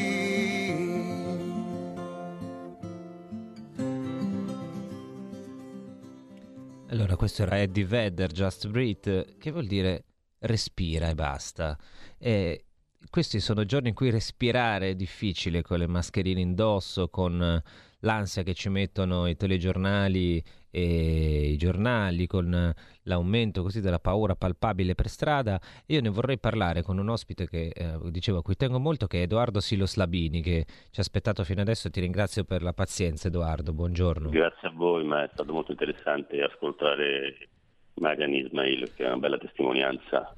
Allora, 6.88 7.14
questo 7.14 7.42
era 7.42 7.60
Eddie 7.60 7.84
Vedder, 7.84 8.32
Just 8.32 8.66
Breathe, 8.66 9.36
che 9.38 9.52
vuol 9.52 9.66
dire 9.66 10.02
respira 10.40 11.08
e 11.08 11.14
basta. 11.14 11.78
E 12.18 12.65
questi 13.10 13.40
sono 13.40 13.64
giorni 13.64 13.88
in 13.88 13.94
cui 13.94 14.10
respirare 14.10 14.90
è 14.90 14.94
difficile 14.94 15.62
con 15.62 15.78
le 15.78 15.86
mascherine 15.86 16.40
indosso, 16.40 17.08
con 17.08 17.40
eh, 17.42 17.62
l'ansia 18.00 18.42
che 18.42 18.54
ci 18.54 18.68
mettono 18.68 19.26
i 19.26 19.36
telegiornali 19.36 20.42
e 20.70 21.50
i 21.50 21.56
giornali, 21.56 22.26
con 22.26 22.52
eh, 22.52 22.74
l'aumento 23.02 23.62
così 23.62 23.80
della 23.80 23.98
paura 23.98 24.34
palpabile 24.34 24.94
per 24.94 25.08
strada. 25.08 25.58
Io 25.86 26.00
ne 26.00 26.08
vorrei 26.08 26.38
parlare 26.38 26.82
con 26.82 26.98
un 26.98 27.08
ospite 27.08 27.48
che 27.48 27.68
eh, 27.74 27.98
dicevo 28.10 28.38
a 28.38 28.42
cui 28.42 28.56
tengo 28.56 28.78
molto, 28.78 29.06
che 29.06 29.20
è 29.20 29.22
Edoardo 29.22 29.60
Silos 29.60 29.96
Labini, 29.96 30.42
che 30.42 30.64
ci 30.66 30.98
ha 30.98 31.02
aspettato 31.02 31.44
fino 31.44 31.60
adesso. 31.60 31.90
Ti 31.90 32.00
ringrazio 32.00 32.44
per 32.44 32.62
la 32.62 32.72
pazienza, 32.72 33.28
Edoardo. 33.28 33.72
Buongiorno. 33.72 34.28
Grazie 34.30 34.68
a 34.68 34.72
voi, 34.72 35.04
ma 35.04 35.24
è 35.24 35.30
stato 35.32 35.52
molto 35.52 35.72
interessante 35.72 36.42
ascoltare 36.42 37.48
Marian 37.94 38.34
Ismail, 38.34 38.92
che 38.94 39.04
è 39.04 39.06
una 39.06 39.18
bella 39.18 39.38
testimonianza 39.38 40.34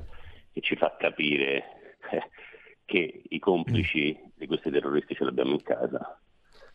che 0.53 0.61
ci 0.61 0.77
fa 0.77 0.95
capire 0.99 1.97
che 2.88 3.23
i 3.28 3.38
complici 3.38 4.18
di 4.35 4.47
questi 4.47 4.71
terroristi 4.71 5.14
ce 5.14 5.25
l'abbiamo 5.25 5.50
in 5.50 5.62
casa 5.62 6.18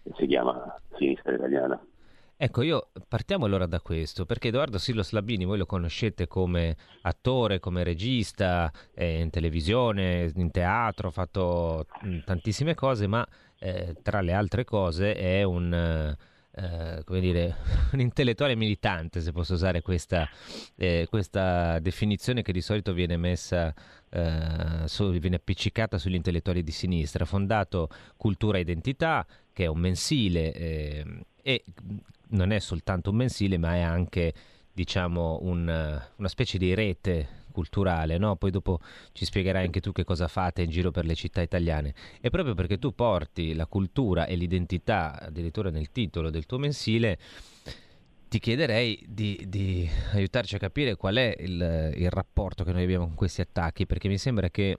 e 0.03 0.11
si 0.15 0.27
chiama 0.27 0.79
sinistra 0.95 1.33
italiana. 1.33 1.83
Ecco, 2.37 2.61
io 2.61 2.89
partiamo 3.07 3.45
allora 3.45 3.65
da 3.65 3.79
questo, 3.79 4.25
perché 4.25 4.49
Edoardo 4.49 4.77
Silos 4.77 5.11
Labini 5.11 5.43
voi 5.43 5.57
lo 5.57 5.65
conoscete 5.65 6.27
come 6.27 6.75
attore, 7.01 7.59
come 7.59 7.83
regista, 7.83 8.71
eh, 8.93 9.21
in 9.21 9.31
televisione, 9.31 10.31
in 10.35 10.51
teatro, 10.51 11.07
ha 11.07 11.11
fatto 11.11 11.87
mh, 12.01 12.19
tantissime 12.25 12.75
cose, 12.75 13.07
ma 13.07 13.25
eh, 13.57 13.95
tra 14.03 14.21
le 14.21 14.33
altre 14.33 14.65
cose 14.65 15.15
è 15.15 15.41
un 15.41 15.73
eh, 15.73 16.17
come 17.03 17.19
dire, 17.19 17.55
un 17.93 17.99
intellettuale 17.99 18.55
militante, 18.55 19.21
se 19.21 19.31
posso 19.31 19.53
usare 19.53 19.81
questa, 19.81 20.29
eh, 20.75 21.07
questa 21.09 21.79
definizione 21.79 22.41
che 22.41 22.51
di 22.51 22.61
solito 22.61 22.93
viene 22.93 23.17
messa, 23.17 23.73
eh, 24.09 24.83
su, 24.85 25.11
viene 25.11 25.37
appiccicata 25.37 25.97
sugli 25.97 26.15
intellettuali 26.15 26.63
di 26.63 26.71
sinistra. 26.71 27.25
Fondato 27.25 27.89
Cultura 28.17 28.59
Identità, 28.59 29.25
che 29.51 29.63
è 29.63 29.67
un 29.67 29.79
mensile 29.79 30.53
eh, 30.53 31.05
e 31.41 31.63
non 32.29 32.51
è 32.51 32.59
soltanto 32.59 33.09
un 33.09 33.15
mensile, 33.17 33.57
ma 33.57 33.75
è 33.75 33.81
anche 33.81 34.33
diciamo 34.71 35.39
un, 35.41 36.01
una 36.15 36.27
specie 36.27 36.57
di 36.57 36.73
rete 36.73 37.41
culturale, 37.53 38.17
no? 38.17 38.35
Poi 38.35 38.51
dopo 38.51 38.79
ci 39.13 39.23
spiegherai 39.23 39.63
anche 39.63 39.79
tu 39.79 39.93
che 39.93 40.03
cosa 40.03 40.27
fate 40.27 40.61
in 40.61 40.69
giro 40.69 40.91
per 40.91 41.05
le 41.05 41.15
città 41.15 41.41
italiane. 41.41 41.93
E 42.19 42.29
proprio 42.29 42.53
perché 42.53 42.77
tu 42.77 42.93
porti 42.93 43.53
la 43.53 43.65
cultura 43.67 44.25
e 44.25 44.35
l'identità 44.35 45.17
addirittura 45.17 45.69
nel 45.69 45.89
titolo 45.93 46.29
del 46.29 46.45
tuo 46.45 46.57
mensile, 46.57 47.17
ti 48.27 48.39
chiederei 48.39 49.01
di, 49.07 49.45
di 49.47 49.87
aiutarci 50.13 50.55
a 50.55 50.59
capire 50.59 50.97
qual 50.97 51.15
è 51.15 51.35
il, 51.39 51.93
il 51.95 52.09
rapporto 52.09 52.65
che 52.65 52.73
noi 52.73 52.83
abbiamo 52.83 53.05
con 53.05 53.15
questi 53.15 53.39
attacchi, 53.39 53.85
perché 53.85 54.09
mi 54.09 54.17
sembra 54.17 54.49
che 54.49 54.75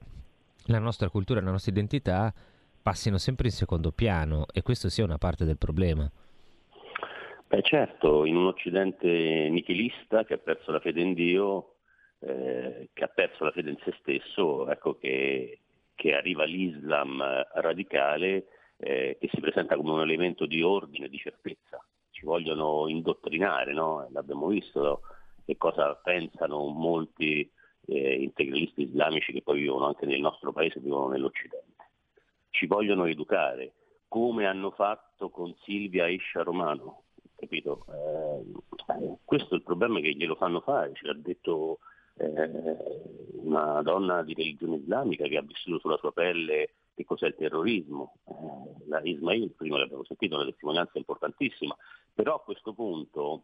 la 0.65 0.79
nostra 0.79 1.09
cultura 1.09 1.39
e 1.39 1.43
la 1.43 1.51
nostra 1.51 1.71
identità 1.71 2.33
passino 2.81 3.17
sempre 3.17 3.47
in 3.47 3.53
secondo 3.53 3.91
piano 3.91 4.45
e 4.53 4.61
questo 4.61 4.89
sia 4.89 5.03
una 5.03 5.17
parte 5.17 5.45
del 5.45 5.57
problema. 5.57 6.07
Beh 7.47 7.61
certo, 7.61 8.25
in 8.25 8.35
un 8.35 8.47
Occidente 8.47 9.07
nichilista 9.07 10.25
che 10.25 10.33
ha 10.33 10.37
perso 10.37 10.71
la 10.71 10.79
fede 10.79 11.01
in 11.01 11.13
Dio, 11.13 11.74
eh, 12.19 12.89
che 12.93 13.03
ha 13.03 13.07
perso 13.07 13.43
la 13.43 13.51
fede 13.51 13.71
in 13.71 13.77
se 13.83 13.93
stesso, 13.99 14.69
ecco 14.69 14.97
che, 14.97 15.59
che 15.95 16.15
arriva 16.15 16.43
l'Islam 16.45 17.21
radicale 17.53 18.47
eh, 18.77 19.17
che 19.19 19.29
si 19.31 19.39
presenta 19.39 19.75
come 19.75 19.91
un 19.91 20.01
elemento 20.01 20.45
di 20.45 20.61
ordine, 20.61 21.09
di 21.09 21.17
certezza. 21.17 21.83
Ci 22.11 22.25
vogliono 22.25 22.87
indottrinare, 22.87 23.73
no? 23.73 24.07
l'abbiamo 24.11 24.47
visto 24.47 25.01
che 25.45 25.57
cosa 25.57 25.93
pensano 25.95 26.65
molti 26.67 27.49
eh, 27.87 28.15
integralisti 28.15 28.83
islamici 28.83 29.31
che 29.31 29.41
poi 29.41 29.61
vivono 29.61 29.87
anche 29.87 30.05
nel 30.05 30.21
nostro 30.21 30.51
paese, 30.51 30.79
vivono 30.79 31.09
nell'Occidente. 31.09 31.73
Ci 32.49 32.67
vogliono 32.67 33.05
educare, 33.05 33.73
come 34.07 34.45
hanno 34.45 34.71
fatto 34.71 35.29
con 35.29 35.53
Silvia 35.63 36.07
Iscia 36.07 36.41
Romano, 36.41 37.03
capito? 37.35 37.85
Eh, 37.89 39.17
questo 39.23 39.53
è 39.53 39.57
il 39.57 39.63
problema 39.63 39.99
che 39.99 40.13
glielo 40.13 40.35
fanno 40.35 40.61
fare, 40.61 40.93
ce 40.93 41.05
l'ha 41.05 41.13
detto 41.13 41.79
eh, 42.17 42.77
una 43.41 43.81
donna 43.81 44.23
di 44.23 44.33
religione 44.33 44.77
islamica 44.77 45.27
che 45.27 45.37
ha 45.37 45.41
vissuto 45.41 45.79
sulla 45.79 45.97
sua 45.97 46.11
pelle 46.11 46.69
che 46.95 47.05
cos'è 47.05 47.27
il 47.27 47.35
terrorismo. 47.35 48.17
Eh, 48.27 48.87
la 48.87 49.01
Ismail, 49.03 49.51
prima 49.51 49.77
l'abbiamo 49.77 50.03
sentito, 50.05 50.35
una 50.35 50.45
testimonianza 50.45 50.97
importantissima, 50.97 51.75
però 52.13 52.35
a 52.35 52.41
questo 52.41 52.73
punto 52.73 53.43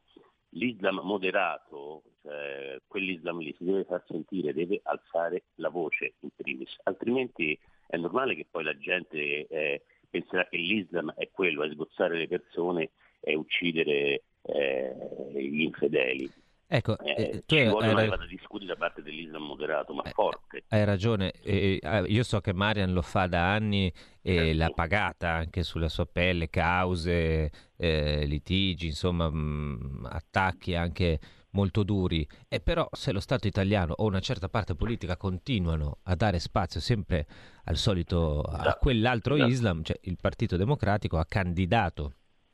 l'Islam 0.51 1.01
moderato, 1.03 2.03
cioè 2.21 2.79
quell'Islam 2.87 3.39
lì 3.39 3.53
si 3.57 3.63
deve 3.63 3.83
far 3.85 4.03
sentire, 4.07 4.53
deve 4.53 4.79
alzare 4.83 5.43
la 5.55 5.69
voce 5.69 6.15
in 6.19 6.29
primis, 6.35 6.75
altrimenti 6.83 7.57
è 7.87 7.97
normale 7.97 8.35
che 8.35 8.47
poi 8.49 8.63
la 8.63 8.77
gente 8.77 9.47
eh, 9.47 9.83
penserà 10.09 10.47
che 10.47 10.57
l'Islam 10.57 11.13
è 11.15 11.29
quello, 11.31 11.63
è 11.63 11.71
sgozzare 11.71 12.17
le 12.17 12.27
persone 12.27 12.91
e 13.19 13.35
uccidere 13.35 14.23
eh, 14.43 14.95
gli 15.33 15.61
infedeli. 15.61 16.31
Ecco, 16.73 16.97
eh, 16.99 17.15
eh 17.17 17.43
tu 17.45 17.57
ci 17.57 17.67
vuole 17.67 17.89
una 17.89 17.99
levata 17.99 18.25
di 18.25 18.39
scudi 18.45 18.65
da 18.65 18.77
parte 18.77 19.01
dell'Islam 19.01 19.43
moderato, 19.43 19.93
ma 19.93 20.03
eh, 20.03 20.11
forte. 20.11 20.63
Hai 20.69 20.85
ragione, 20.85 21.33
eh, 21.43 21.81
io 22.07 22.23
so 22.23 22.39
che 22.39 22.53
Marian 22.53 22.93
lo 22.93 23.01
fa 23.01 23.27
da 23.27 23.51
anni 23.51 23.91
e 24.21 24.35
certo. 24.35 24.57
l'ha 24.57 24.69
pagata 24.69 25.31
anche 25.31 25.63
sulla 25.63 25.89
sua 25.89 26.05
pelle, 26.05 26.49
cause, 26.49 27.51
eh, 27.75 28.25
litigi, 28.25 28.85
insomma, 28.85 29.29
mh, 29.29 29.35
mm, 29.35 30.05
attacchi 30.05 30.73
anche 30.73 31.19
molto 31.49 31.83
duri. 31.83 32.25
E 32.47 32.61
però 32.61 32.87
se 32.93 33.11
lo 33.11 33.19
Stato 33.19 33.47
italiano 33.47 33.93
o 33.97 34.05
una 34.05 34.21
certa 34.21 34.47
parte 34.47 34.73
politica 34.73 35.17
continuano 35.17 35.97
a 36.03 36.15
dare 36.15 36.39
spazio 36.39 36.79
sempre 36.79 37.27
al 37.65 37.75
solito, 37.75 38.43
a 38.43 38.77
quell'altro. 38.79 39.35
Islam, 39.35 39.83
cioè 39.83 39.99
il 40.03 40.15
Partito 40.21 40.55
Democratico 40.55 41.17
ha 41.17 41.25
candidato 41.25 42.13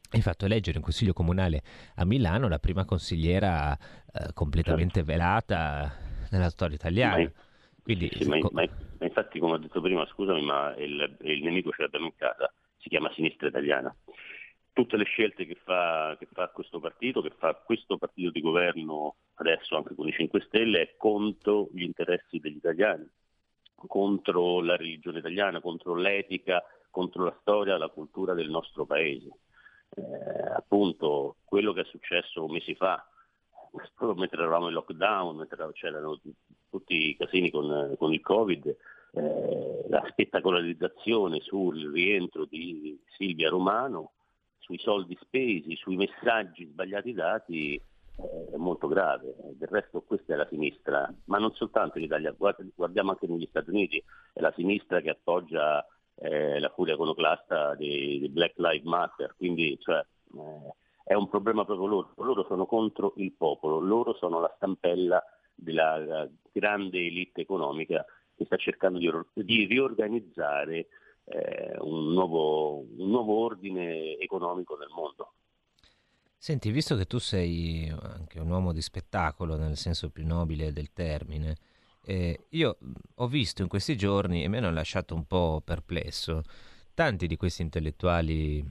hai 0.10 0.22
fatto 0.22 0.46
eleggere 0.46 0.78
in 0.78 0.84
consiglio 0.84 1.14
comunale 1.14 1.62
a 1.96 2.06
Milano 2.06 2.48
la 2.48 2.60
prima 2.60 2.86
consigliera 2.86 3.74
eh, 3.74 4.34
completamente 4.34 5.04
certo. 5.04 5.12
velata 5.12 5.96
nella 6.32 6.50
storia 6.50 6.76
italiana. 6.76 7.24
Ma, 7.24 7.32
Quindi, 7.84 8.10
sì, 8.14 8.28
ma, 8.28 8.38
ma, 8.52 8.64
ma, 9.00 9.06
infatti, 9.06 9.40
come 9.40 9.54
ho 9.54 9.58
detto 9.58 9.82
prima, 9.82 10.06
scusami, 10.06 10.42
ma 10.42 10.74
il, 10.78 11.18
il 11.22 11.44
nemico 11.44 11.72
ce 11.72 11.82
l'abbiamo 11.82 12.06
in 12.06 12.16
casa, 12.16 12.52
si 12.78 12.90
chiama 12.90 13.12
sinistra 13.14 13.48
italiana. 13.48 13.94
Tutte 14.72 14.96
le 14.96 15.06
scelte 15.06 15.46
che 15.46 15.58
fa, 15.64 16.16
che 16.20 16.28
fa 16.32 16.50
questo 16.50 16.80
partito, 16.80 17.22
che 17.22 17.34
fa 17.36 17.56
questo 17.56 17.98
partito 17.98 18.30
di 18.30 18.42
governo 18.42 19.16
adesso 19.36 19.76
anche 19.76 19.96
con 19.96 20.08
i 20.08 20.14
5 20.14 20.42
Stelle, 20.42 20.82
è 20.82 20.94
contro 20.98 21.68
gli 21.74 21.82
interessi 21.82 22.40
degli 22.40 22.58
italiani, 22.58 23.10
contro 23.76 24.62
la 24.62 24.76
religione 24.76 25.18
italiana, 25.20 25.62
contro 25.62 25.96
l'etica, 25.96 26.64
contro 26.92 27.24
la 27.24 27.36
storia, 27.42 27.78
la 27.78 27.90
cultura 27.90 28.36
del 28.36 28.50
nostro 28.50 28.86
paese 28.86 29.30
eh, 29.98 30.54
appunto 30.56 31.38
quello 31.44 31.74
che 31.74 31.82
è 31.82 31.86
successo 31.86 32.48
mesi 32.48 32.76
fa, 32.76 33.04
mentre 34.16 34.40
eravamo 34.40 34.68
in 34.68 34.74
lockdown, 34.74 35.38
mentre 35.38 35.70
c'erano 35.74 36.20
tutti 36.70 37.10
i 37.10 37.18
casini 37.18 37.50
con, 37.50 37.96
con 37.98 38.14
il 38.14 38.22
Covid, 38.22 38.76
eh, 39.14 39.86
la 39.90 40.06
spettacolarizzazione 40.10 41.40
sul 41.42 41.92
rientro 41.92 42.46
di 42.46 43.00
Silvia 43.18 43.50
Romano, 43.50 44.12
sui 44.60 44.78
soldi 44.78 45.18
spesi, 45.22 45.76
sui 45.76 45.96
messaggi 45.96 46.66
sbagliati 46.66 47.14
dati, 47.14 47.76
eh, 47.76 48.50
è 48.52 48.58
molto 48.58 48.88
grave. 48.88 49.36
Del 49.54 49.70
resto 49.70 50.02
questa 50.02 50.34
è 50.34 50.38
la 50.38 50.48
sinistra, 50.50 51.12
ma 51.26 51.38
non 51.38 51.54
soltanto 51.54 51.98
in 51.98 52.04
Italia, 52.04 52.36
guardiamo 52.38 53.12
anche 53.12 53.28
negli 53.28 53.48
Stati 53.50 53.70
Uniti, 53.70 54.04
è 54.34 54.42
la 54.42 54.54
sinistra 54.56 55.02
che 55.02 55.10
appoggia 55.10 55.86
eh, 56.20 56.60
la 56.60 56.70
furia 56.70 56.96
iconoclasta 56.96 57.76
di, 57.76 58.20
di, 58.20 58.30
Black 58.30 58.58
Lives 58.58 58.84
Matter, 58.84 59.36
quindi 59.38 59.78
cioè, 59.80 60.00
eh, 60.00 60.74
è 61.04 61.14
un 61.14 61.30
problema 61.30 61.64
proprio 61.66 61.88
loro, 61.88 62.14
loro 62.18 62.46
sono 62.48 62.66
contro 62.66 63.14
il 63.18 63.34
popolo, 63.34 63.80
loro 63.80 64.16
sono 64.16 64.40
la 64.40 64.52
stampella 64.56 65.24
della 65.54 66.28
grande 66.52 67.00
elite 67.00 67.42
economica 67.42 68.06
che 68.36 68.46
sta 68.46 68.58
cercando 68.58 69.00
di, 69.00 69.10
di 69.34 69.66
riorganizzare 69.66 70.88
eh, 71.26 71.76
un, 71.80 72.14
nuovo, 72.14 72.80
un 72.80 73.10
nuovo 73.10 73.44
ordine 73.44 74.18
economico 74.18 74.76
nel 74.78 74.90
mondo. 74.94 75.34
Senti, 76.38 76.70
visto 76.72 76.96
che 76.96 77.06
tu 77.06 77.18
sei 77.18 77.92
anche 78.02 78.40
un 78.40 78.50
uomo 78.50 78.72
di 78.72 78.82
spettacolo 78.82 79.56
nel 79.58 79.76
senso 79.76 80.10
più 80.12 80.26
nobile 80.26 80.72
del 80.72 80.94
termine, 80.94 81.58
eh, 82.10 82.46
io 82.52 82.78
ho 83.16 83.28
visto 83.28 83.62
in 83.62 83.68
questi 83.68 83.98
giorni, 83.98 84.42
e 84.42 84.48
mi 84.48 84.58
hanno 84.58 84.72
lasciato 84.72 85.14
un 85.14 85.26
po' 85.26 85.62
perplesso, 85.64 86.42
tanti 86.94 87.28
di 87.28 87.36
questi 87.36 87.64
intellettuali 87.64 88.66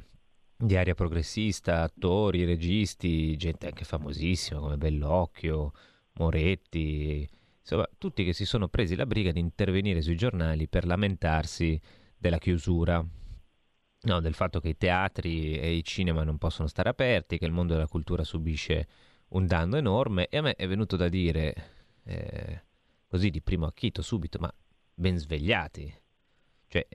di 0.57 0.75
area 0.75 0.94
progressista, 0.94 1.83
attori, 1.83 2.46
registi, 2.46 3.37
gente 3.37 3.66
anche 3.66 3.85
famosissima 3.85 4.59
come 4.59 4.79
Bellocchio, 4.79 5.72
Moretti, 6.14 7.29
insomma, 7.61 7.87
tutti 7.99 8.25
che 8.25 8.33
si 8.33 8.46
sono 8.46 8.68
presi 8.68 8.96
la 8.96 9.05
briga 9.05 9.33
di 9.33 9.40
intervenire 9.40 10.01
sui 10.01 10.16
giornali 10.16 10.66
per 10.66 10.87
lamentarsi 10.87 11.79
della 12.16 12.38
chiusura, 12.38 13.05
no, 14.01 14.20
del 14.20 14.35
fatto 14.35 14.61
che 14.61 14.70
i 14.70 14.79
teatri 14.79 15.59
e 15.59 15.75
i 15.75 15.85
cinema 15.85 16.25
non 16.25 16.38
possono 16.38 16.68
stare 16.68 16.88
aperti, 16.88 17.37
che 17.37 17.44
il 17.44 17.53
mondo 17.53 17.75
della 17.75 17.87
cultura 17.87 18.25
subisce 18.25 18.88
un 19.29 19.44
danno 19.46 19.77
enorme 19.77 20.29
e 20.29 20.38
a 20.38 20.42
me 20.42 20.55
è 20.55 20.66
venuto 20.66 20.96
da 20.96 21.09
dire... 21.11 21.55
Eh, 22.03 22.64
così 23.09 23.31
di 23.31 23.40
primo 23.40 23.66
acchito 23.66 24.03
subito, 24.03 24.38
ma 24.40 24.53
ben 24.95 25.16
svegliati. 25.19 25.92
Cioè, 26.69 26.87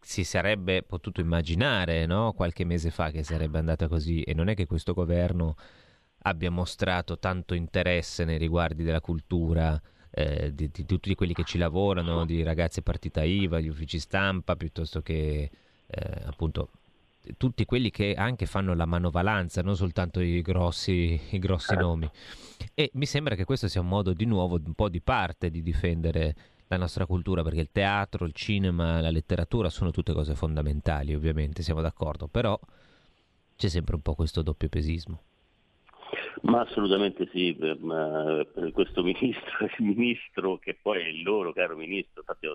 si 0.00 0.24
sarebbe 0.24 0.82
potuto 0.82 1.20
immaginare, 1.20 2.06
no? 2.06 2.32
Qualche 2.32 2.64
mese 2.64 2.90
fa 2.90 3.10
che 3.10 3.22
sarebbe 3.22 3.58
andata 3.58 3.88
così 3.88 4.22
e 4.22 4.34
non 4.34 4.48
è 4.48 4.54
che 4.54 4.66
questo 4.66 4.94
governo 4.94 5.56
abbia 6.22 6.50
mostrato 6.50 7.18
tanto 7.18 7.54
interesse 7.54 8.24
nei 8.24 8.38
riguardi 8.38 8.82
della 8.82 9.00
cultura, 9.00 9.80
eh, 10.10 10.54
di, 10.54 10.70
di, 10.70 10.84
tutti 10.84 11.14
quelli 11.14 11.34
che 11.34 11.44
ci 11.44 11.58
lavorano, 11.58 12.24
di 12.24 12.42
ragazze 12.42 12.82
partita 12.82 13.22
IVA, 13.22 13.60
gli 13.60 13.68
uffici 13.68 13.98
stampa, 13.98 14.56
piuttosto 14.56 15.02
che 15.02 15.50
eh, 15.86 16.22
appunto 16.24 16.70
tutti 17.36 17.64
quelli 17.64 17.90
che 17.90 18.14
anche 18.14 18.46
fanno 18.46 18.74
la 18.74 18.86
manovalanza, 18.86 19.62
non 19.62 19.76
soltanto 19.76 20.20
i 20.20 20.40
grossi, 20.42 21.20
i 21.30 21.38
grossi 21.38 21.74
nomi. 21.74 22.08
E 22.74 22.90
mi 22.94 23.06
sembra 23.06 23.34
che 23.34 23.44
questo 23.44 23.68
sia 23.68 23.80
un 23.80 23.88
modo 23.88 24.12
di 24.12 24.24
nuovo 24.24 24.60
un 24.64 24.74
po' 24.74 24.88
di 24.88 25.00
parte 25.00 25.50
di 25.50 25.62
difendere 25.62 26.34
la 26.68 26.76
nostra 26.76 27.04
cultura, 27.04 27.42
perché 27.42 27.60
il 27.60 27.70
teatro, 27.72 28.24
il 28.24 28.32
cinema, 28.32 29.00
la 29.00 29.10
letteratura 29.10 29.68
sono 29.68 29.90
tutte 29.90 30.12
cose 30.12 30.34
fondamentali, 30.34 31.14
ovviamente, 31.14 31.62
siamo 31.62 31.80
d'accordo, 31.80 32.28
però 32.28 32.58
c'è 33.56 33.68
sempre 33.68 33.96
un 33.96 34.02
po' 34.02 34.14
questo 34.14 34.42
doppio 34.42 34.68
pesismo. 34.68 35.22
Ma 36.42 36.60
assolutamente 36.60 37.28
sì, 37.32 37.54
per, 37.54 37.76
per 38.52 38.70
questo 38.72 39.02
ministro, 39.02 39.66
il 39.78 39.84
ministro 39.84 40.58
che 40.58 40.78
poi 40.80 41.00
è 41.00 41.06
il 41.06 41.22
loro 41.22 41.52
caro 41.52 41.76
ministro, 41.76 42.20
infatti 42.20 42.46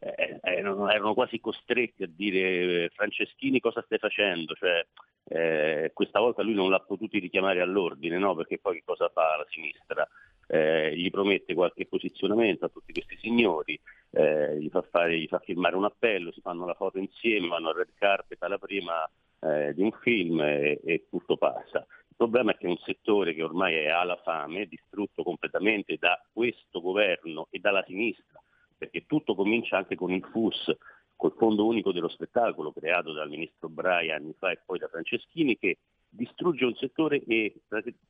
eh, 0.00 0.40
erano, 0.42 0.88
erano, 0.88 1.14
quasi 1.14 1.40
costretti 1.40 2.02
a 2.02 2.08
dire 2.10 2.88
Franceschini 2.94 3.60
cosa 3.60 3.82
stai 3.82 3.98
facendo, 3.98 4.54
cioè, 4.54 4.84
eh, 5.24 5.90
questa 5.92 6.20
volta 6.20 6.42
lui 6.42 6.54
non 6.54 6.70
l'ha 6.70 6.80
potuto 6.80 7.18
richiamare 7.18 7.60
all'ordine, 7.60 8.18
no? 8.18 8.34
perché 8.34 8.58
poi 8.58 8.76
che 8.76 8.82
cosa 8.84 9.10
fa 9.10 9.36
la 9.36 9.46
sinistra? 9.50 10.08
Eh, 10.46 10.96
gli 10.96 11.10
promette 11.10 11.54
qualche 11.54 11.86
posizionamento 11.86 12.64
a 12.64 12.70
tutti 12.70 12.92
questi 12.92 13.16
signori, 13.18 13.78
eh, 14.10 14.58
gli 14.58 14.68
fa, 14.68 14.82
fare, 14.82 15.16
gli, 15.16 15.28
fa 15.28 15.38
firmare 15.38 15.76
un 15.76 15.84
appello, 15.84 16.32
si 16.32 16.40
fanno 16.40 16.66
la 16.66 16.74
foto 16.74 16.98
insieme, 16.98 17.46
vanno 17.46 17.68
al 17.68 17.76
red 17.76 17.92
carpet 17.94 18.42
alla 18.42 18.58
prima 18.58 19.08
eh, 19.40 19.72
di 19.74 19.82
un 19.82 19.92
film 20.00 20.40
e, 20.40 20.80
e 20.82 21.06
tutto 21.08 21.36
passa. 21.36 21.86
Il 22.08 22.16
problema 22.16 22.50
è 22.50 22.56
che 22.56 22.66
è 22.66 22.70
un 22.70 22.78
settore 22.78 23.32
che 23.32 23.42
ormai 23.42 23.76
è 23.76 23.88
alla 23.88 24.16
fame, 24.16 24.66
distrutto 24.66 25.22
completamente 25.22 25.96
da 25.98 26.20
questo 26.32 26.80
governo 26.80 27.46
e 27.50 27.60
dalla 27.60 27.84
sinistra, 27.86 28.39
perché 28.80 29.04
tutto 29.04 29.34
comincia 29.34 29.76
anche 29.76 29.94
con 29.94 30.10
il 30.10 30.24
FUS, 30.24 30.74
col 31.14 31.34
Fondo 31.36 31.66
Unico 31.66 31.92
dello 31.92 32.08
Spettacolo 32.08 32.72
creato 32.72 33.12
dal 33.12 33.28
ministro 33.28 33.68
Braia 33.68 34.16
anni 34.16 34.34
fa 34.38 34.52
e 34.52 34.60
poi 34.64 34.78
da 34.78 34.88
Franceschini, 34.88 35.58
che 35.58 35.76
distrugge 36.08 36.64
un 36.64 36.74
settore 36.76 37.22
che 37.22 37.60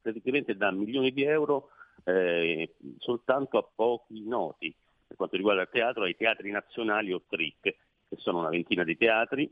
praticamente 0.01 0.57
dà 0.57 0.71
milioni 0.71 1.11
di 1.11 1.25
euro 1.25 1.71
eh, 2.05 2.77
soltanto 2.99 3.59
a 3.59 3.69
pochi 3.75 4.23
noti. 4.23 4.73
Per 5.09 5.17
quanto 5.17 5.35
riguarda 5.35 5.63
il 5.63 5.71
teatro, 5.73 6.05
ai 6.05 6.15
teatri 6.15 6.53
nazionali 6.53 7.13
o 7.13 7.21
TRIC, 7.29 7.61
che 7.63 8.17
sono 8.19 8.39
una 8.39 8.51
ventina 8.51 8.85
di 8.85 8.97
teatri, 8.97 9.51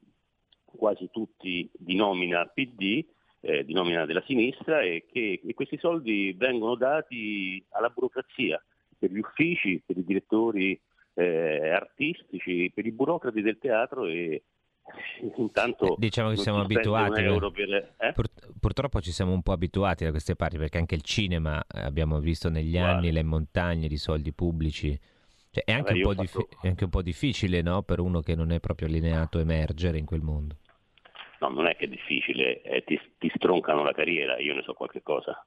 quasi 0.65 1.11
tutti 1.11 1.69
di 1.73 1.97
nomina 1.97 2.47
PD, 2.47 3.05
eh, 3.41 3.65
di 3.65 3.73
nomina 3.73 4.07
della 4.07 4.23
sinistra, 4.25 4.83
e 4.83 5.05
che 5.11 5.41
e 5.45 5.55
questi 5.55 5.79
soldi 5.79 6.33
vengono 6.39 6.77
dati 6.77 7.61
alla 7.71 7.91
burocrazia, 7.91 8.63
per 8.97 9.11
gli 9.11 9.19
uffici, 9.19 9.83
per 9.85 9.99
i 9.99 10.05
direttori 10.05 10.81
eh, 11.19 11.71
artistici, 11.71 12.71
per 12.73 12.87
i 12.87 12.93
burocrati 12.93 13.43
del 13.43 13.59
teatro 13.59 14.07
e 14.07 14.45
intanto... 15.37 15.95
Eh, 15.95 15.97
diciamo 15.99 16.31
che 16.31 16.37
siamo 16.37 16.61
abituati, 16.61 17.23
per, 17.53 17.95
eh? 17.99 18.13
Pur, 18.13 18.27
purtroppo 18.61 19.01
ci 19.01 19.11
siamo 19.11 19.33
un 19.33 19.43
po' 19.43 19.53
abituati 19.53 20.05
da 20.05 20.11
queste 20.11 20.37
parti 20.37 20.59
perché 20.59 20.79
anche 20.79 20.95
il 20.95 21.03
cinema 21.03 21.61
eh, 21.61 21.81
abbiamo 21.81 22.21
visto 22.21 22.49
negli 22.49 22.73
Guarda. 22.73 22.99
anni 22.99 23.11
le 23.11 23.25
montagne 23.25 23.89
di 23.89 23.97
soldi 23.97 24.33
pubblici. 24.33 24.97
Cioè, 25.51 25.65
è, 25.65 25.73
anche 25.73 25.93
allora, 25.93 26.23
fatto... 26.23 26.39
dif- 26.41 26.63
è, 26.63 26.69
anche 26.69 26.85
un 26.85 26.91
po' 26.91 27.03
difficile 27.03 27.63
no? 27.63 27.83
per 27.83 27.99
uno 27.99 28.21
che 28.21 28.37
non 28.37 28.53
è 28.53 28.61
proprio 28.61 28.87
allineato 28.87 29.41
emergere 29.41 29.99
in 29.99 30.05
quel 30.05 30.21
mondo. 30.23 30.57
No, 31.41 31.49
non 31.49 31.67
è 31.67 31.77
che 31.77 31.87
è 31.87 31.89
difficile, 31.89 32.61
è, 32.63 32.83
ti, 32.85 33.01
ti, 33.19 33.31
stroncano 33.35 33.83
la 33.83 33.93
carriera, 33.93 34.39
io 34.39 34.55
ne 34.55 34.63
so 34.63 34.73
qualche 34.73 35.03
cosa. 35.03 35.45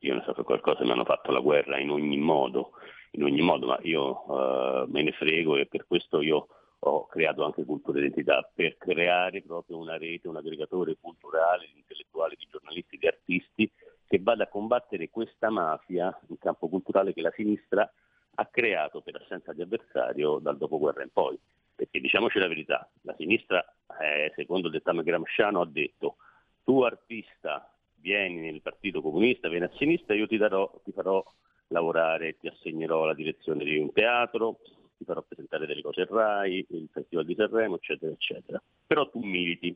Io 0.00 0.14
ne 0.14 0.22
so 0.24 0.32
qualcosa, 0.44 0.84
mi 0.84 0.90
hanno 0.90 1.04
fatto 1.04 1.30
la 1.30 1.40
guerra 1.40 1.78
in 1.78 1.90
ogni 1.90 2.16
modo 2.16 2.72
in 3.12 3.24
ogni 3.24 3.40
modo, 3.40 3.66
ma 3.66 3.78
io 3.82 4.24
uh, 4.30 4.86
me 4.88 5.02
ne 5.02 5.12
frego 5.12 5.56
e 5.56 5.66
per 5.66 5.86
questo 5.86 6.20
io 6.20 6.46
ho 6.82 7.06
creato 7.06 7.44
anche 7.44 7.64
Cultura 7.64 7.98
Identità, 7.98 8.48
per 8.54 8.76
creare 8.76 9.42
proprio 9.42 9.78
una 9.78 9.98
rete, 9.98 10.28
un 10.28 10.36
aggregatore 10.36 10.96
culturale, 11.00 11.68
di 11.72 11.78
intellettuali, 11.78 12.36
di 12.38 12.46
giornalisti, 12.50 12.96
di 12.96 13.06
artisti, 13.06 13.70
che 14.06 14.18
vada 14.20 14.44
a 14.44 14.48
combattere 14.48 15.10
questa 15.10 15.50
mafia 15.50 16.16
in 16.28 16.38
campo 16.38 16.68
culturale 16.68 17.12
che 17.12 17.20
la 17.20 17.32
sinistra 17.34 17.90
ha 18.34 18.46
creato 18.46 19.02
per 19.02 19.16
assenza 19.16 19.52
di 19.52 19.60
avversario 19.60 20.38
dal 20.38 20.56
dopoguerra 20.56 21.02
in 21.02 21.10
poi. 21.12 21.38
Perché 21.74 22.00
diciamoci 22.00 22.38
la 22.38 22.48
verità, 22.48 22.88
la 23.02 23.14
sinistra, 23.16 23.62
eh, 24.00 24.32
secondo 24.34 24.68
il 24.68 24.72
dettame 24.72 25.02
gramsciano, 25.02 25.60
ha 25.60 25.66
detto 25.66 26.16
tu 26.64 26.80
artista 26.82 27.70
vieni 28.00 28.40
nel 28.40 28.62
Partito 28.62 29.00
Comunista, 29.00 29.48
vieni 29.48 29.64
a 29.64 29.72
sinistra, 29.76 30.14
io 30.14 30.26
ti, 30.26 30.36
darò, 30.36 30.70
ti 30.84 30.92
farò 30.92 31.24
lavorare, 31.68 32.36
ti 32.38 32.48
assegnerò 32.48 33.04
la 33.04 33.14
direzione 33.14 33.64
di 33.64 33.76
un 33.76 33.92
teatro, 33.92 34.58
ti 34.96 35.04
farò 35.04 35.22
presentare 35.22 35.66
delle 35.66 35.82
cose 35.82 36.04
RAI, 36.04 36.66
il 36.70 36.88
Festival 36.92 37.24
di 37.24 37.34
Sanremo, 37.34 37.76
eccetera, 37.76 38.12
eccetera. 38.12 38.62
Però 38.86 39.08
tu 39.08 39.20
militi. 39.20 39.74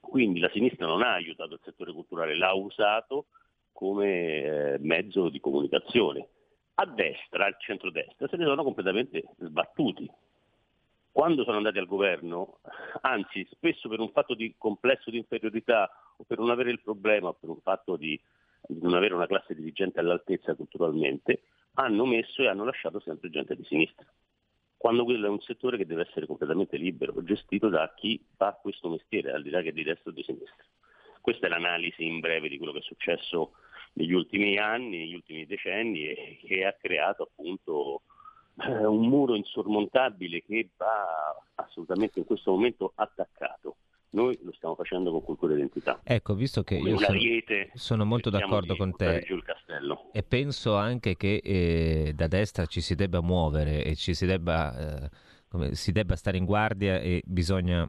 Quindi 0.00 0.40
la 0.40 0.50
sinistra 0.50 0.86
non 0.86 1.02
ha 1.02 1.12
aiutato 1.12 1.54
il 1.54 1.60
settore 1.62 1.92
culturale, 1.92 2.36
l'ha 2.36 2.52
usato 2.54 3.26
come 3.72 4.42
eh, 4.42 4.78
mezzo 4.80 5.28
di 5.28 5.38
comunicazione. 5.38 6.26
A 6.74 6.86
destra, 6.86 7.44
al 7.44 7.56
centro-destra, 7.58 8.28
se 8.28 8.36
ne 8.36 8.44
sono 8.44 8.62
completamente 8.62 9.22
sbattuti. 9.38 10.10
Quando 11.10 11.44
sono 11.44 11.56
andati 11.56 11.78
al 11.78 11.86
governo, 11.86 12.60
anzi 13.00 13.46
spesso 13.50 13.88
per 13.88 14.00
un 14.00 14.10
fatto 14.10 14.34
di 14.34 14.54
complesso 14.56 15.10
di 15.10 15.18
inferiorità 15.18 15.90
o 16.16 16.24
per 16.24 16.38
non 16.38 16.50
avere 16.50 16.70
il 16.70 16.80
problema 16.80 17.28
o 17.28 17.34
per 17.34 17.48
un 17.48 17.60
fatto 17.60 17.96
di 17.96 18.20
di 18.66 18.80
non 18.80 18.94
avere 18.94 19.14
una 19.14 19.26
classe 19.26 19.54
dirigente 19.54 20.00
all'altezza 20.00 20.54
culturalmente, 20.54 21.42
hanno 21.74 22.04
messo 22.04 22.42
e 22.42 22.48
hanno 22.48 22.64
lasciato 22.64 23.00
sempre 23.00 23.30
gente 23.30 23.54
di 23.54 23.64
sinistra. 23.64 24.06
Quando 24.76 25.04
quello 25.04 25.26
è 25.26 25.30
un 25.30 25.40
settore 25.40 25.76
che 25.76 25.86
deve 25.86 26.06
essere 26.08 26.26
completamente 26.26 26.76
libero, 26.76 27.22
gestito 27.24 27.68
da 27.68 27.92
chi 27.94 28.22
fa 28.36 28.52
questo 28.60 28.88
mestiere, 28.88 29.32
al 29.32 29.42
di 29.42 29.50
là 29.50 29.60
che 29.60 29.72
di 29.72 29.82
destra 29.82 30.10
o 30.10 30.14
di 30.14 30.22
sinistra. 30.22 30.64
Questa 31.20 31.46
è 31.46 31.48
l'analisi 31.48 32.04
in 32.04 32.20
breve 32.20 32.48
di 32.48 32.58
quello 32.58 32.72
che 32.72 32.78
è 32.78 32.82
successo 32.82 33.54
negli 33.94 34.12
ultimi 34.12 34.56
anni, 34.56 34.98
negli 34.98 35.14
ultimi 35.14 35.46
decenni 35.46 36.06
e 36.06 36.38
che 36.40 36.64
ha 36.64 36.72
creato 36.72 37.24
appunto 37.24 38.02
eh, 38.66 38.86
un 38.86 39.06
muro 39.06 39.34
insormontabile 39.36 40.42
che 40.42 40.68
va 40.76 41.36
assolutamente 41.56 42.18
in 42.18 42.24
questo 42.24 42.50
momento 42.50 42.92
attaccato. 42.94 43.76
Noi 44.10 44.38
lo 44.42 44.52
stiamo 44.52 44.74
facendo 44.74 45.10
con 45.10 45.22
cultura 45.22 45.54
identità. 45.54 46.00
Ecco, 46.02 46.34
visto 46.34 46.62
che 46.62 46.76
io 46.76 46.96
sono, 46.96 47.18
sono, 47.74 48.04
molto 48.06 48.30
d'accordo 48.30 48.74
con 48.74 48.96
te 48.96 49.22
e 50.12 50.22
penso 50.22 50.76
anche 50.76 51.14
che 51.16 51.40
eh, 51.44 52.12
da 52.14 52.26
destra 52.26 52.64
ci 52.64 52.80
si 52.80 52.94
debba 52.94 53.20
muovere 53.20 53.84
e 53.84 53.94
ci 53.96 54.14
si 54.14 54.24
debba, 54.24 55.04
eh, 55.04 55.10
come, 55.48 55.74
si 55.74 55.92
debba 55.92 56.16
stare 56.16 56.38
in 56.38 56.46
guardia 56.46 56.98
e 57.00 57.22
bisogna 57.26 57.86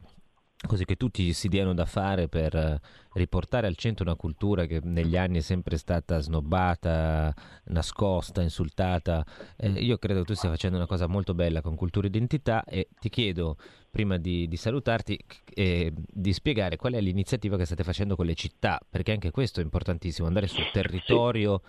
così 0.66 0.84
che 0.84 0.96
tutti 0.96 1.32
si 1.32 1.48
diano 1.48 1.72
da 1.72 1.86
fare 1.86 2.28
per 2.28 2.54
eh, 2.54 2.80
riportare 3.14 3.66
al 3.66 3.76
centro 3.76 4.04
una 4.04 4.14
cultura 4.14 4.66
che 4.66 4.80
negli 4.82 5.16
anni 5.16 5.38
è 5.38 5.40
sempre 5.40 5.76
stata 5.76 6.18
snobbata, 6.18 7.34
nascosta, 7.66 8.42
insultata. 8.42 9.24
Eh, 9.56 9.70
io 9.70 9.96
credo 9.96 10.20
che 10.20 10.26
tu 10.26 10.34
stia 10.34 10.50
facendo 10.50 10.76
una 10.76 10.86
cosa 10.86 11.06
molto 11.06 11.34
bella 11.34 11.62
con 11.62 11.76
cultura 11.76 12.06
e 12.06 12.10
identità 12.10 12.64
e 12.64 12.88
ti 13.00 13.08
chiedo, 13.08 13.56
prima 13.90 14.18
di, 14.18 14.46
di 14.48 14.56
salutarti, 14.56 15.18
eh, 15.54 15.92
di 15.94 16.32
spiegare 16.32 16.76
qual 16.76 16.92
è 16.92 17.00
l'iniziativa 17.00 17.56
che 17.56 17.64
state 17.64 17.82
facendo 17.82 18.14
con 18.14 18.26
le 18.26 18.34
città, 18.34 18.80
perché 18.88 19.12
anche 19.12 19.30
questo 19.30 19.60
è 19.60 19.62
importantissimo, 19.62 20.28
andare 20.28 20.46
sul 20.46 20.70
territorio 20.70 21.62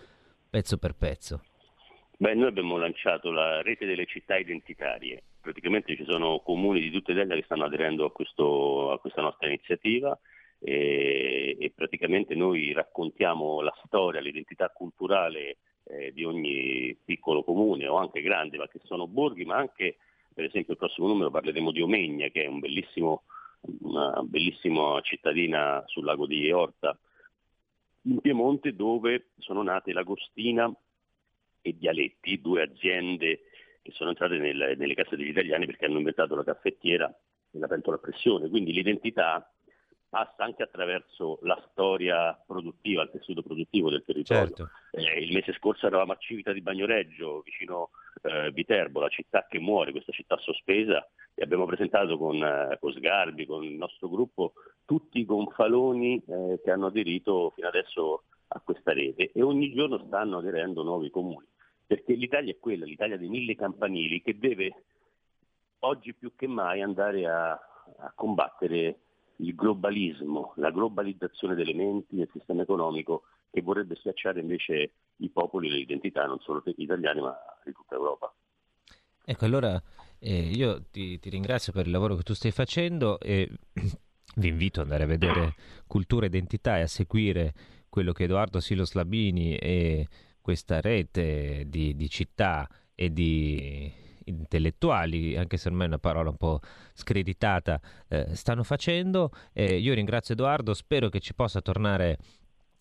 pezzo 0.49 0.77
per 0.77 0.95
pezzo. 0.95 1.43
Beh, 2.17 2.36
noi 2.36 2.49
abbiamo 2.49 2.77
lanciato 2.77 3.32
la 3.32 3.62
rete 3.62 3.86
delle 3.86 4.06
città 4.06 4.38
identitarie. 4.38 5.23
Praticamente 5.41 5.95
ci 5.95 6.06
sono 6.06 6.39
comuni 6.39 6.80
di 6.80 6.91
tutta 6.91 7.12
Italia 7.12 7.36
che 7.36 7.43
stanno 7.43 7.65
aderendo 7.65 8.06
a, 8.06 8.12
questo, 8.12 8.91
a 8.91 8.99
questa 8.99 9.21
nostra 9.21 9.47
iniziativa 9.47 10.17
e, 10.60 11.58
e, 11.60 11.71
praticamente 11.75 12.36
noi 12.36 12.71
raccontiamo 12.71 13.62
la 13.62 13.73
storia, 13.86 14.21
l'identità 14.21 14.69
culturale 14.69 15.58
eh, 15.86 16.12
di 16.13 16.23
ogni 16.23 16.95
piccolo 17.04 17.43
comune 17.43 17.88
o 17.88 17.97
anche 17.97 18.21
grande, 18.21 18.58
ma 18.58 18.67
che 18.67 18.80
sono 18.84 19.08
borghi, 19.08 19.43
ma 19.43 19.58
anche 19.58 19.97
per 20.34 20.45
esempio 20.45 20.73
il 20.73 20.80
prossimo 20.80 21.08
numero 21.08 21.32
parleremo 21.32 21.71
di 21.71 21.82
Omegna, 21.82 22.27
che 22.30 22.43
è 22.43 22.47
un 22.47 22.60
una 23.82 24.21
bellissima 24.23 24.99
cittadina 25.01 25.84
sul 25.86 26.04
lago 26.04 26.25
di 26.25 26.49
Orta 26.51 26.97
in 28.04 28.19
Piemonte 28.19 28.75
dove 28.75 29.27
sono 29.38 29.62
nate 29.62 29.93
l'Agostina 29.93 30.73
e 31.62 31.77
Dialetti, 31.77 32.41
due 32.41 32.63
aziende 32.63 33.41
che 33.82 33.91
sono 33.94 34.10
entrate 34.10 34.38
nel, 34.38 34.76
nelle 34.78 34.94
casse 34.94 35.15
degli 35.15 35.30
italiani 35.30 35.65
perché 35.65 35.86
hanno 35.86 35.98
inventato 35.98 36.36
la 36.36 36.44
caffettiera 36.44 37.08
e 37.52 37.60
la 37.60 37.67
pentola 37.67 37.98
a 37.98 38.00
pressione. 38.00 38.50
Quindi 38.50 38.74
l'identità 38.74 39.50
passa 40.12 40.44
anche 40.44 40.62
attraverso 40.62 41.39
la 41.44 41.58
storia 41.72 42.38
produttiva, 42.46 43.04
il 43.04 43.12
tessuto 43.12 43.41
produttivo 43.41 43.89
del 43.89 44.04
territorio. 44.06 44.46
Certo. 44.46 44.70
Eh, 44.91 45.24
il 45.24 45.32
mese 45.32 45.54
scorso 45.54 45.88
eravamo 45.88 46.12
a 46.12 46.17
Civita 46.17 46.52
di 46.52 46.60
Bagnoreggio, 46.60 47.41
vicino 47.46 47.91
eh, 48.24 48.52
Viterbo, 48.52 49.00
la 49.00 49.08
città 49.08 49.48
che 49.50 49.60
muore, 49.60 49.91
questa 49.91 50.12
città 50.12 50.38
sospesa, 50.38 51.08
e 51.34 51.44
abbiamo 51.44 51.65
presentato 51.65 52.17
con, 52.17 52.44
eh, 52.44 52.78
con 52.80 52.91
Sgarbi, 52.91 53.46
con 53.46 53.63
il 53.63 53.76
nostro 53.76 54.10
gruppo, 54.10 54.52
tutti 54.84 55.20
i 55.20 55.26
gonfaloni 55.26 56.22
eh, 56.28 56.60
che 56.62 56.72
hanno 56.72 56.88
aderito 56.88 57.52
fino 57.56 57.70
adesso 57.70 58.24
a 58.50 58.60
questa 58.60 58.91
rete 58.91 59.32
e 59.34 59.41
ogni 59.41 59.72
giorno 59.74 60.04
stanno 60.08 60.39
aderendo 60.39 60.84
nuovi 60.84 61.10
comuni, 61.10 61.48
perché 61.91 62.13
l'Italia 62.13 62.54
è 62.54 62.58
quella, 62.58 62.86
l'Italia 62.86 63.17
dei 63.17 63.27
mille 63.27 63.54
campanili 63.54 64.21
che 64.21 64.38
deve 64.39 64.84
oggi 65.80 66.13
più 66.13 66.32
che 66.38 66.47
mai 66.47 66.82
andare 66.82 67.27
a, 67.27 67.51
a 67.51 68.13
combattere 68.15 68.99
il 69.36 69.54
globalismo, 69.54 70.54
la 70.56 70.71
globalizzazione 70.71 71.54
delle 71.54 71.73
menti 71.73 72.15
del 72.15 72.30
sistema 72.32 72.62
economico 72.62 73.23
che 73.51 73.62
vorrebbe 73.62 73.95
schiacciare 73.95 74.39
invece 74.39 74.91
i 75.17 75.27
popoli 75.32 75.67
e 75.67 75.71
le 75.71 75.80
identità 75.80 76.25
non 76.25 76.39
solo 76.39 76.63
italiane 76.77 77.19
ma 77.19 77.38
di 77.65 77.73
tutta 77.73 77.95
Europa. 77.95 78.34
Ecco, 79.25 79.43
allora 79.43 79.77
eh, 80.19 80.43
io 80.43 80.84
ti, 80.91 81.19
ti, 81.19 81.30
ringrazio 81.30 81.73
per 81.73 81.88
il 81.88 81.91
lavoro 81.91 82.15
che 82.15 82.23
tu 82.23 82.34
stai 82.34 82.51
facendo 82.51 83.19
e 83.19 83.49
vi 84.38 84.47
invito 84.47 84.80
ad 84.80 84.86
andare 84.86 85.04
a 85.04 85.08
vedere 85.08 85.56
Cultura 85.88 86.23
e 86.23 86.30
Identità 86.30 86.77
e 86.77 86.84
a 86.84 86.88
seguire 86.88 87.54
quello 87.89 88.13
che 88.13 88.23
Edoardo 88.23 88.62
Silos 88.62 88.93
Labini 88.93 89.58
e 89.58 90.08
questa 90.41 90.82
rete 90.82 91.65
di, 91.67 91.95
di 91.95 92.10
città 92.10 92.67
e 92.95 93.12
di 93.12 93.99
intellettuali, 94.25 95.38
anche 95.38 95.58
se 95.58 95.69
ormai 95.69 95.86
è 95.86 95.89
una 95.89 95.99
parola 95.99 96.30
un 96.30 96.38
po' 96.38 96.60
screditata, 96.93 97.80
eh, 98.08 98.36
stanno 98.36 98.63
facendo. 98.63 99.32
Eh, 99.54 99.77
io 99.77 99.93
ringrazio 99.93 100.34
Edoardo, 100.34 100.73
spero 100.73 101.10
che 101.10 101.19
ci 101.19 101.34
possa 101.34 101.62
tornare 101.62 102.17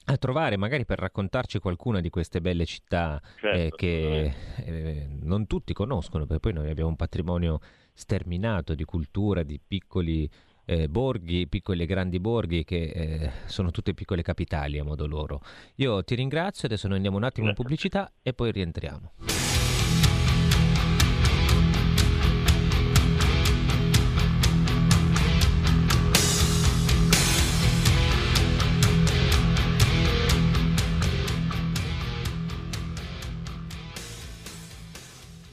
a 0.06 0.16
trovare, 0.16 0.56
magari 0.56 0.84
per 0.84 0.98
raccontarci 0.98 1.58
qualcuna 1.58 2.00
di 2.00 2.10
queste 2.10 2.40
belle 2.40 2.64
città 2.64 3.20
eh, 3.22 3.40
certo, 3.40 3.76
che 3.76 4.34
eh, 4.64 5.08
non 5.22 5.46
tutti 5.46 5.72
conoscono, 5.72 6.26
perché 6.26 6.40
poi 6.40 6.52
noi 6.52 6.70
abbiamo 6.70 6.90
un 6.90 6.96
patrimonio 6.96 7.60
sterminato 7.92 8.74
di 8.74 8.84
cultura, 8.84 9.42
di 9.42 9.60
piccoli 9.64 10.28
eh, 10.70 10.88
borghi, 10.88 11.48
piccoli 11.48 11.82
e 11.82 11.86
grandi 11.86 12.20
borghi 12.20 12.62
che 12.62 12.82
eh, 12.94 13.30
sono 13.46 13.72
tutte 13.72 13.92
piccole 13.92 14.22
capitali 14.22 14.78
a 14.78 14.84
modo 14.84 15.06
loro. 15.06 15.40
Io 15.76 16.04
ti 16.04 16.14
ringrazio, 16.14 16.68
adesso 16.68 16.86
noi 16.86 16.96
andiamo 16.96 17.16
un 17.16 17.24
attimo 17.24 17.48
in 17.48 17.54
pubblicità 17.54 18.12
e 18.22 18.32
poi 18.32 18.52
rientriamo. 18.52 19.49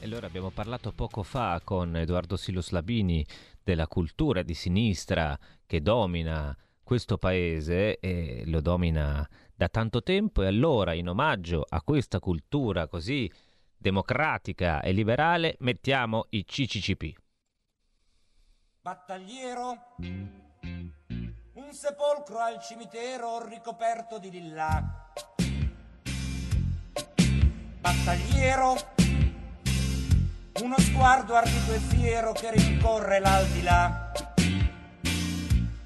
Allora 0.08 0.28
abbiamo 0.28 0.52
parlato 0.52 0.94
poco 0.94 1.22
fa 1.22 1.60
con 1.62 1.98
Edoardo 1.98 2.38
Silos 2.38 2.70
Labini 2.70 3.26
della 3.62 3.88
cultura 3.88 4.42
di 4.42 4.54
sinistra 4.54 5.38
che 5.66 5.82
domina 5.82 6.56
questo 6.82 7.18
paese 7.18 8.00
e 8.00 8.44
lo 8.46 8.62
domina 8.62 9.28
da 9.54 9.68
tanto 9.68 10.02
tempo 10.04 10.44
e 10.44 10.48
allora 10.48 10.94
in 10.94 11.10
omaggio 11.10 11.66
a 11.68 11.82
questa 11.82 12.22
cultura 12.22 12.88
così 12.88 13.30
democratica 13.76 14.80
e 14.82 14.94
liberale 14.94 15.58
mettiamo 15.60 16.28
i 16.30 16.46
CCCP. 16.46 17.14
Battagliero, 18.80 19.96
un 21.56 21.74
sepolcro 21.74 22.40
al 22.40 22.62
cimitero 22.62 23.46
ricoperto 23.46 24.20
di 24.20 24.32
lilla. 24.32 25.12
Battagliero, 27.82 28.96
uno 30.62 30.76
sguardo 30.80 31.36
ardito 31.36 31.74
e 31.74 31.80
fiero 31.80 32.32
che 32.32 32.52
rincorre 32.52 33.20
l'aldilà. 33.20 34.12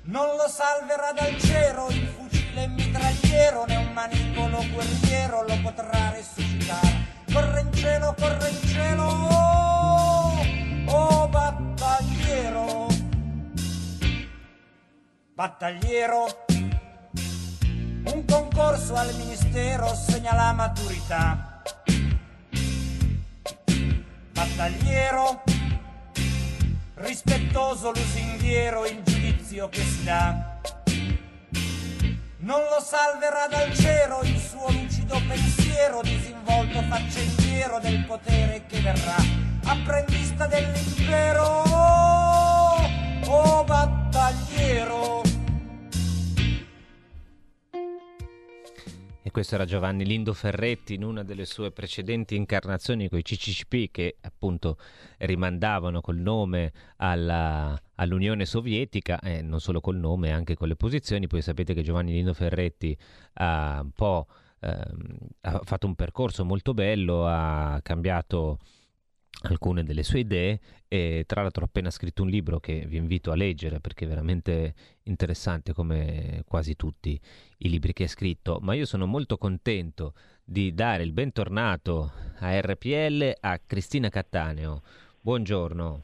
Non 0.04 0.36
lo 0.36 0.48
salverà 0.48 1.12
dal 1.14 1.38
cielo 1.40 1.88
il 1.90 2.08
fucile 2.08 2.68
mitragliero, 2.68 3.66
né 3.66 3.76
un 3.76 3.92
manicolo 3.94 4.64
guerriero 4.72 5.44
lo 5.48 5.60
potrà 5.62 6.12
resuscitare. 6.12 7.10
Corre 7.32 7.62
in 7.62 7.74
cielo, 7.74 8.16
corre 8.18 8.50
in 8.50 8.68
cielo, 8.68 9.04
oh, 9.04 10.46
oh 10.88 11.28
battagliero. 11.28 12.88
Battagliero, 15.34 16.46
un 18.14 18.26
concorso 18.26 18.96
al 18.96 19.14
ministero 19.16 19.94
segna 19.96 20.34
la 20.34 20.52
maturità 20.54 21.52
battagliero, 24.42 25.44
rispettoso 26.96 27.92
lusinghiero 27.92 28.88
il 28.88 29.04
giudizio 29.04 29.70
che 29.70 29.84
si 29.84 30.04
dà. 30.04 30.60
Non 32.38 32.60
lo 32.60 32.82
salverà 32.84 33.46
dal 33.48 33.72
cielo 33.76 34.22
il 34.24 34.40
suo 34.40 34.72
lucido 34.72 35.22
pensiero, 35.28 36.02
disinvolto 36.02 36.82
faccendiero 36.90 37.80
del 37.82 38.04
potere 38.06 38.66
che 38.66 38.80
verrà, 38.80 39.18
apprendista 39.66 40.48
dell'impero, 40.48 41.71
questo 49.32 49.56
era 49.56 49.66
Giovanni 49.66 50.06
Lindo 50.06 50.34
Ferretti 50.34 50.94
in 50.94 51.04
una 51.04 51.24
delle 51.24 51.46
sue 51.46 51.72
precedenti 51.72 52.36
incarnazioni 52.36 53.10
con 53.10 53.18
i 53.18 53.24
CCCP 53.24 53.90
che 53.90 54.18
appunto 54.22 54.78
rimandavano 55.20 56.02
col 56.02 56.18
nome 56.18 56.72
alla, 56.98 57.80
all'Unione 57.96 58.46
Sovietica 58.46 59.20
eh, 59.20 59.42
non 59.42 59.60
solo 59.60 59.80
col 59.82 59.98
nome, 59.98 60.32
anche 60.32 60.56
con 60.56 60.68
le 60.68 60.76
posizioni. 60.76 61.28
Poi 61.28 61.42
sapete 61.42 61.74
che 61.74 61.82
Giovanni 61.82 62.12
Lindo 62.12 62.34
Ferretti 62.34 62.96
ha 63.34 63.80
un 63.82 63.92
po' 63.92 64.28
ehm, 64.60 65.18
ha 65.42 65.62
fatto 65.64 65.88
un 65.88 65.96
percorso 65.96 66.46
molto 66.46 66.74
bello, 66.74 67.26
ha 67.26 67.80
cambiato 67.82 68.60
alcune 69.44 69.84
delle 69.84 70.04
sue 70.04 70.20
idee 70.20 70.60
e 70.88 71.24
tra 71.26 71.42
l'altro 71.42 71.64
ho 71.64 71.66
appena 71.66 71.90
scritto 71.90 72.22
un 72.22 72.30
libro 72.30 72.60
che 72.60 72.86
vi 72.86 72.98
invito 72.98 73.32
a 73.32 73.36
leggere 73.36 73.80
perché 73.80 74.06
è 74.06 74.08
veramente 74.08 74.74
interessante 75.04 75.74
come 75.74 76.44
quasi 76.46 76.76
tutti 76.76 77.20
i 77.58 77.70
libri 77.70 77.94
che 77.94 78.04
ha 78.04 78.08
scritto, 78.08 78.60
ma 78.62 78.74
io 78.74 78.86
sono 78.86 79.06
molto 79.06 79.38
contento 79.38 80.14
di 80.44 80.74
dare 80.74 81.04
il 81.04 81.14
bentornato 81.14 82.12
a 82.40 82.60
RPL 82.60 83.38
a 83.40 83.60
Cristina 83.66 84.10
Cattaneo. 84.10 84.82
Buongiorno. 85.22 86.04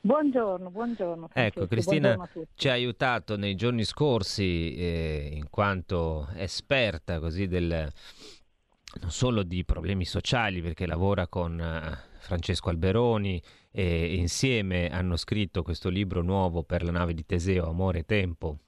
Buongiorno, 0.00 0.70
buongiorno. 0.70 1.28
Ecco, 1.32 1.66
Cristina 1.66 2.14
buongiorno 2.14 2.46
ci 2.54 2.68
ha 2.68 2.72
aiutato 2.72 3.36
nei 3.36 3.56
giorni 3.56 3.84
scorsi 3.84 4.74
eh, 4.76 5.30
in 5.32 5.50
quanto 5.50 6.28
esperta 6.36 7.18
così 7.18 7.48
del, 7.48 7.92
non 9.00 9.10
solo 9.10 9.42
di 9.42 9.64
problemi 9.64 10.04
sociali 10.04 10.62
perché 10.62 10.86
lavora 10.86 11.26
con 11.26 11.58
uh, 11.58 12.05
Francesco 12.26 12.70
Alberoni 12.70 13.40
e 13.70 14.16
insieme 14.16 14.88
hanno 14.88 15.16
scritto 15.16 15.62
questo 15.62 15.88
libro 15.88 16.22
nuovo 16.22 16.64
per 16.64 16.82
la 16.82 16.90
nave 16.90 17.14
di 17.14 17.24
Teseo, 17.24 17.68
Amore 17.68 18.00
e 18.00 18.04
Tempo, 18.04 18.58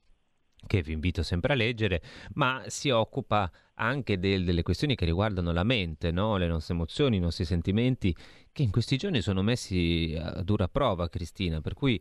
che 0.65 0.81
vi 0.81 0.93
invito 0.93 1.25
sempre 1.25 1.55
a 1.55 1.57
leggere, 1.57 2.01
ma 2.35 2.63
si 2.69 2.91
occupa 2.91 3.51
anche 3.75 4.21
del, 4.21 4.45
delle 4.45 4.63
questioni 4.63 4.95
che 4.95 5.05
riguardano 5.05 5.51
la 5.51 5.65
mente, 5.65 6.13
no? 6.13 6.37
le 6.37 6.47
nostre 6.47 6.75
emozioni, 6.75 7.17
i 7.17 7.21
nostri 7.21 7.45
sentimenti, 7.45 8.15
che 8.53 8.63
in 8.63 8.71
questi 8.71 8.97
giorni 8.97 9.21
sono 9.21 9.43
messi 9.43 10.17
a 10.17 10.41
dura 10.43 10.69
prova, 10.69 11.09
Cristina, 11.09 11.61
per 11.61 11.75
cui 11.75 12.01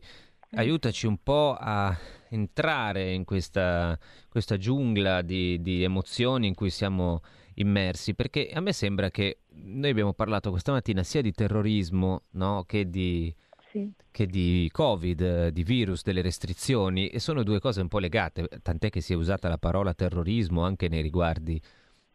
aiutaci 0.52 1.06
un 1.06 1.18
po' 1.24 1.56
a 1.58 1.96
entrare 2.28 3.12
in 3.12 3.24
questa, 3.24 3.98
questa 4.28 4.56
giungla 4.56 5.22
di, 5.22 5.60
di 5.60 5.82
emozioni 5.82 6.46
in 6.46 6.54
cui 6.54 6.70
siamo 6.70 7.20
immersi, 7.58 8.14
perché 8.14 8.50
a 8.52 8.60
me 8.60 8.72
sembra 8.72 9.10
che 9.10 9.40
noi 9.50 9.90
abbiamo 9.90 10.12
parlato 10.12 10.50
questa 10.50 10.72
mattina 10.72 11.02
sia 11.02 11.22
di 11.22 11.32
terrorismo 11.32 12.22
no? 12.32 12.64
che, 12.66 12.88
di, 12.88 13.34
sì. 13.70 13.90
che 14.10 14.26
di 14.26 14.68
Covid, 14.72 15.48
di 15.48 15.62
virus, 15.62 16.02
delle 16.02 16.22
restrizioni, 16.22 17.08
e 17.08 17.18
sono 17.18 17.42
due 17.42 17.60
cose 17.60 17.80
un 17.80 17.88
po' 17.88 17.98
legate, 17.98 18.48
tant'è 18.62 18.90
che 18.90 19.00
si 19.00 19.12
è 19.12 19.16
usata 19.16 19.48
la 19.48 19.58
parola 19.58 19.94
terrorismo 19.94 20.62
anche 20.62 20.88
nei 20.88 21.02
riguardi 21.02 21.60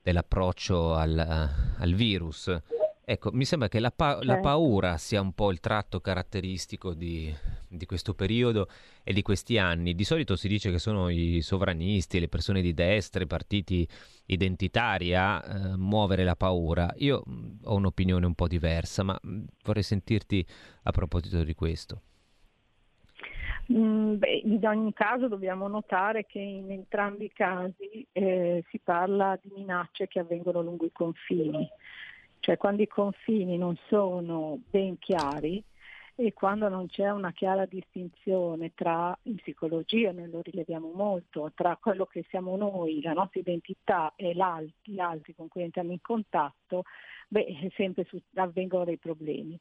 dell'approccio 0.01 0.93
al, 0.93 1.17
al 1.77 1.93
virus. 1.93 2.55
Ecco, 3.05 3.31
mi 3.33 3.43
sembra 3.43 3.67
che 3.67 3.81
la, 3.81 3.91
pa- 3.91 4.19
la, 4.21 4.39
paura 4.39 4.95
sia 4.95 5.19
un 5.19 5.33
po' 5.33 5.51
il 5.51 5.59
tratto 5.59 5.99
caratteristico 5.99 6.93
di, 6.93 7.33
di, 7.67 7.85
questo 7.85 8.13
periodo 8.13 8.69
e 9.03 9.11
di 9.11 9.21
questi 9.21 9.57
anni. 9.57 9.93
Di 9.93 10.05
solito 10.05 10.37
si 10.37 10.47
dice 10.47 10.71
che 10.71 10.79
sono 10.79 11.09
i 11.09 11.41
sovranisti, 11.41 12.21
le 12.21 12.29
persone 12.29 12.61
di 12.61 12.73
destra, 12.73 13.21
i 13.21 13.27
partiti 13.27 13.85
identitari 14.27 15.13
a 15.15 15.43
eh, 15.43 15.75
muovere 15.75 16.23
la 16.23 16.37
paura. 16.37 16.93
Io 16.99 17.23
mh, 17.25 17.57
ho 17.63 17.75
un'opinione 17.75 18.25
un 18.25 18.35
po' 18.35 18.47
diversa, 18.47 19.03
ma 19.03 19.19
mh, 19.21 19.41
vorrei 19.65 19.83
sentirti 19.83 20.45
a 20.83 20.91
proposito 20.91 21.43
di 21.43 21.53
questo. 21.55 22.01
Mm, 23.73 24.15
beh, 24.15 24.41
in 24.45 24.65
ogni 24.65 24.93
caso 24.93 25.27
dobbiamo 25.27 25.67
notare 25.67 26.25
che 26.25 26.39
in 26.39 26.71
entrambi 26.71 27.25
i 27.25 27.33
casi 27.33 28.07
eh, 28.13 28.63
si 28.69 28.79
parla 28.79 29.37
di 29.41 29.51
minacce 29.53 30.07
che 30.07 30.19
avvengono 30.19 30.61
lungo 30.61 30.85
i 30.85 30.91
confini 30.93 31.69
cioè 32.43 32.57
quando 32.57 32.81
i 32.81 32.87
confini 32.87 33.57
non 33.57 33.77
sono 33.87 34.59
ben 34.69 34.99
chiari 34.99 35.63
e 36.13 36.33
quando 36.33 36.67
non 36.67 36.87
c'è 36.87 37.09
una 37.09 37.31
chiara 37.31 37.65
distinzione 37.65 38.73
tra, 38.75 39.17
in 39.23 39.35
psicologia 39.35 40.11
noi 40.11 40.29
lo 40.29 40.41
rileviamo 40.41 40.91
molto, 40.93 41.53
tra 41.55 41.77
quello 41.79 42.05
che 42.05 42.25
siamo 42.27 42.57
noi, 42.57 43.01
la 43.01 43.13
nostra 43.13 43.39
identità 43.39 44.11
e 44.17 44.33
gli 44.33 44.99
altri 44.99 45.33
con 45.33 45.47
cui 45.47 45.61
entriamo 45.61 45.93
in 45.93 46.01
contatto, 46.01 46.83
beh, 47.29 47.71
sempre 47.77 48.03
su, 48.09 48.21
avvengono 48.35 48.83
dei 48.83 48.97
problemi. 48.97 49.57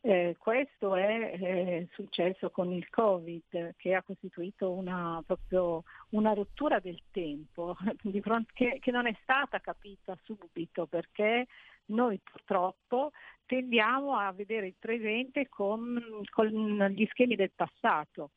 Eh, 0.00 0.36
questo 0.38 0.94
è 0.94 1.32
eh, 1.40 1.88
successo 1.92 2.50
con 2.50 2.72
il 2.72 2.88
Covid 2.88 3.74
che 3.76 3.94
ha 3.94 4.02
costituito 4.02 4.70
una, 4.70 5.20
proprio 5.26 5.82
una 6.10 6.34
rottura 6.34 6.78
del 6.78 7.02
tempo 7.10 7.76
fronte, 8.22 8.52
che, 8.54 8.78
che, 8.80 8.90
non 8.92 9.08
è 9.08 9.16
stata 9.22 9.58
capita 9.58 10.16
subito 10.22 10.86
perché 10.86 11.48
Noi 11.86 12.20
purtroppo 12.22 13.10
tendiamo 13.44 14.16
a 14.16 14.30
vedere 14.32 14.68
il 14.68 14.76
presente 14.78 15.48
con, 15.48 16.22
con 16.30 16.46
gli 16.90 17.06
schemi 17.06 17.34
del 17.34 17.52
passato 17.54 18.30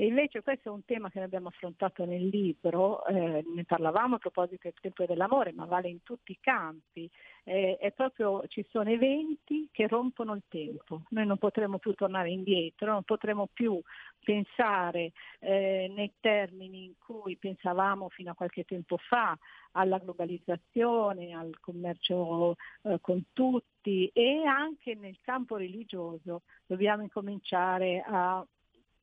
e 0.00 0.06
invece 0.06 0.40
questo 0.40 0.70
è 0.70 0.72
un 0.72 0.86
tema 0.86 1.10
che 1.10 1.20
abbiamo 1.20 1.48
affrontato 1.48 2.06
nel 2.06 2.26
libro, 2.26 3.04
eh, 3.04 3.44
ne 3.54 3.64
parlavamo 3.64 4.14
a 4.14 4.18
proposito 4.18 4.60
del 4.62 4.72
tempo 4.80 5.04
dell'amore, 5.04 5.52
ma 5.52 5.66
vale 5.66 5.90
in 5.90 6.02
tutti 6.02 6.32
i 6.32 6.38
campi. 6.40 7.10
Eh, 7.44 7.76
è 7.78 7.92
proprio, 7.92 8.42
ci 8.46 8.64
sono 8.70 8.88
eventi 8.88 9.68
che 9.70 9.86
rompono 9.86 10.34
il 10.34 10.44
tempo. 10.48 11.02
Noi 11.10 11.26
non 11.26 11.36
potremo 11.36 11.76
più 11.76 11.92
tornare 11.92 12.30
indietro, 12.30 12.92
non 12.92 13.02
potremo 13.02 13.50
più 13.52 13.78
pensare 14.24 15.12
eh, 15.38 15.92
nei 15.94 16.14
termini 16.18 16.84
in 16.84 16.94
cui 16.98 17.36
pensavamo 17.36 18.08
fino 18.08 18.30
a 18.30 18.34
qualche 18.34 18.64
tempo 18.64 18.96
fa 18.96 19.36
alla 19.72 19.98
globalizzazione, 19.98 21.34
al 21.34 21.60
commercio 21.60 22.56
eh, 22.84 22.96
con 23.02 23.22
tutti 23.34 24.10
e 24.14 24.44
anche 24.46 24.94
nel 24.94 25.18
campo 25.20 25.56
religioso 25.56 26.40
dobbiamo 26.64 27.02
incominciare 27.02 28.02
a 28.06 28.42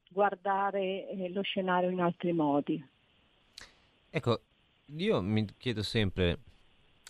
guardare 0.09 1.09
eh, 1.09 1.29
lo 1.29 1.41
scenario 1.41 1.89
in 1.89 2.01
altri 2.01 2.33
modi. 2.33 2.85
Ecco, 4.09 4.41
io 4.95 5.21
mi 5.21 5.45
chiedo 5.57 5.83
sempre 5.83 6.39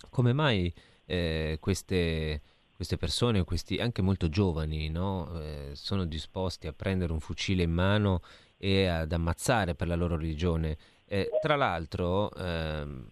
come 0.09 0.33
mai 0.33 0.73
eh, 1.05 1.57
queste, 1.59 2.41
queste, 2.75 2.97
persone, 2.97 3.43
questi 3.43 3.77
anche 3.77 4.01
molto 4.01 4.29
giovani, 4.29 4.89
no? 4.89 5.39
eh, 5.39 5.71
sono 5.73 6.05
disposti 6.05 6.67
a 6.67 6.73
prendere 6.73 7.13
un 7.13 7.19
fucile 7.19 7.63
in 7.63 7.71
mano 7.71 8.21
e 8.57 8.87
ad 8.87 9.11
ammazzare 9.11 9.75
per 9.75 9.87
la 9.87 9.95
loro 9.95 10.17
religione. 10.17 10.77
Eh, 11.05 11.29
tra 11.41 11.55
l'altro 11.55 12.31
ehm, 12.33 13.07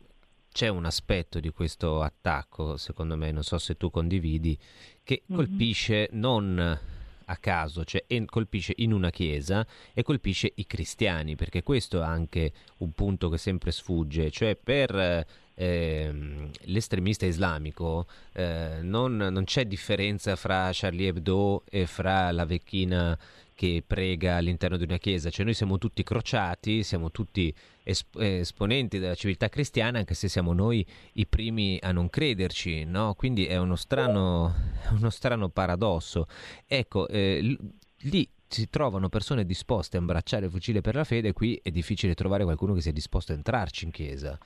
c'è 0.51 0.67
un 0.67 0.85
aspetto 0.85 1.39
di 1.39 1.49
questo 1.49 2.01
attacco, 2.01 2.77
secondo 2.77 3.15
me, 3.15 3.31
non 3.31 3.43
so 3.43 3.57
se 3.57 3.77
tu 3.77 3.89
condividi, 3.89 4.57
che 5.03 5.23
mm-hmm. 5.23 5.37
colpisce 5.37 6.09
non 6.11 6.79
a 7.25 7.37
caso, 7.37 7.83
cioè 7.83 8.05
colpisce 8.25 8.73
in 8.77 8.91
una 8.91 9.09
chiesa 9.09 9.65
e 9.93 10.03
colpisce 10.03 10.51
i 10.55 10.65
cristiani, 10.65 11.35
perché 11.35 11.63
questo 11.63 12.01
è 12.01 12.05
anche 12.05 12.51
un 12.77 12.91
punto 12.91 13.29
che 13.29 13.37
sempre 13.37 13.71
sfugge, 13.71 14.31
cioè 14.31 14.55
per 14.55 15.25
eh, 15.55 16.49
l'estremista 16.63 17.25
islamico 17.25 18.07
eh, 18.33 18.79
non, 18.81 19.15
non, 19.15 19.43
c'è 19.45 19.65
differenza 19.65 20.35
fra 20.35 20.69
Charlie 20.73 21.07
Hebdo 21.07 21.63
e 21.69 21.85
fra 21.85 22.31
la 22.31 22.45
vecchina 22.45 23.17
che 23.55 23.83
prega 23.85 24.35
all'interno 24.35 24.75
di 24.75 24.83
una 24.83 24.97
chiesa, 24.97 25.29
cioè 25.29 25.45
noi 25.45 25.53
siamo 25.53 25.77
tutti 25.77 26.03
crociati, 26.03 26.83
siamo 26.83 27.09
tutti 27.09 27.53
esp- 27.83 28.19
esponenti 28.19 28.99
della 28.99 29.15
civiltà 29.15 29.47
cristiana, 29.47 29.99
anche 29.99 30.13
se 30.13 30.27
siamo 30.27 30.51
noi 30.53 30.85
i 31.13 31.25
primi 31.25 31.79
a 31.81 31.93
non 31.93 32.09
crederci, 32.09 32.83
no? 32.83 33.13
Quindi 33.15 33.45
è 33.45 33.57
uno 33.57 33.77
strano, 33.77 34.53
uno 34.91 35.09
strano 35.09 35.47
paradosso. 35.49 36.27
Ecco, 36.67 37.07
eh, 37.07 37.57
lì 38.01 38.29
si 38.47 38.69
trovano 38.69 39.07
persone 39.09 39.45
disposte 39.45 39.97
a 39.97 40.01
imbracciare 40.01 40.45
il 40.45 40.51
fucile 40.51 40.81
per 40.81 40.95
la 40.95 41.05
fede, 41.05 41.31
qui 41.31 41.59
è 41.63 41.71
difficile 41.71 42.13
trovare 42.13 42.43
qualcuno 42.43 42.73
che 42.73 42.81
sia 42.81 42.91
disposto 42.91 43.31
a 43.31 43.35
entrarci 43.35 43.85
in 43.85 43.91
chiesa. 43.91 44.37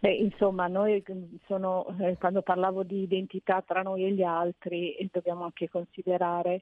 Beh, 0.00 0.16
insomma, 0.16 0.66
noi 0.66 1.02
sono, 1.46 1.86
eh, 2.00 2.16
quando 2.18 2.42
parlavo 2.42 2.82
di 2.82 3.02
identità 3.02 3.62
tra 3.62 3.80
noi 3.80 4.04
e 4.04 4.12
gli 4.12 4.22
altri, 4.22 4.94
dobbiamo 5.10 5.44
anche 5.44 5.70
considerare 5.70 6.60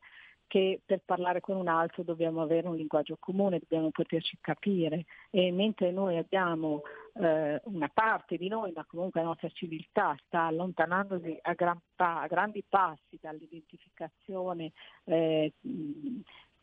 che 0.52 0.82
per 0.84 1.00
parlare 1.02 1.40
con 1.40 1.56
un 1.56 1.66
altro 1.66 2.02
dobbiamo 2.02 2.42
avere 2.42 2.68
un 2.68 2.76
linguaggio 2.76 3.16
comune, 3.18 3.58
dobbiamo 3.58 3.88
poterci 3.88 4.36
capire 4.38 5.06
e 5.30 5.50
mentre 5.50 5.90
noi 5.92 6.18
abbiamo 6.18 6.82
eh, 7.14 7.58
una 7.64 7.88
parte 7.88 8.36
di 8.36 8.48
noi, 8.48 8.70
ma 8.76 8.84
comunque 8.84 9.22
la 9.22 9.28
nostra 9.28 9.48
civiltà 9.48 10.14
sta 10.26 10.42
allontanandosi 10.42 11.38
a, 11.40 11.54
gran 11.54 11.80
a 11.96 12.26
grandi 12.26 12.62
passi 12.68 13.18
dall'identificazione 13.18 14.72
eh, 15.04 15.54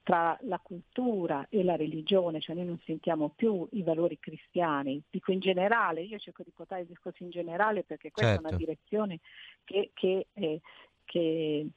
tra 0.04 0.38
la 0.41 0.60
cultura 0.60 1.47
e 1.49 1.63
la 1.63 1.75
religione, 1.75 2.41
cioè 2.41 2.56
noi 2.56 2.65
non 2.65 2.80
sentiamo 2.86 3.30
più 3.36 3.67
i 3.71 3.82
valori 3.82 4.19
cristiani, 4.19 5.02
dico 5.10 5.32
in 5.32 5.39
generale, 5.39 6.02
io 6.02 6.19
cerco 6.19 6.43
di 6.43 6.52
portare 6.54 6.82
il 6.82 6.88
discorso 6.88 7.23
in 7.23 7.32
generale 7.32 7.82
perché 7.82 8.12
questa 8.12 8.34
certo. 8.34 8.45
è 8.45 8.49
una 8.52 8.56
certo. 8.60 8.65
direzione 8.65 9.19
che, 9.63 9.89
che, 9.95 10.28
eh, 10.34 10.62
che 11.06 11.67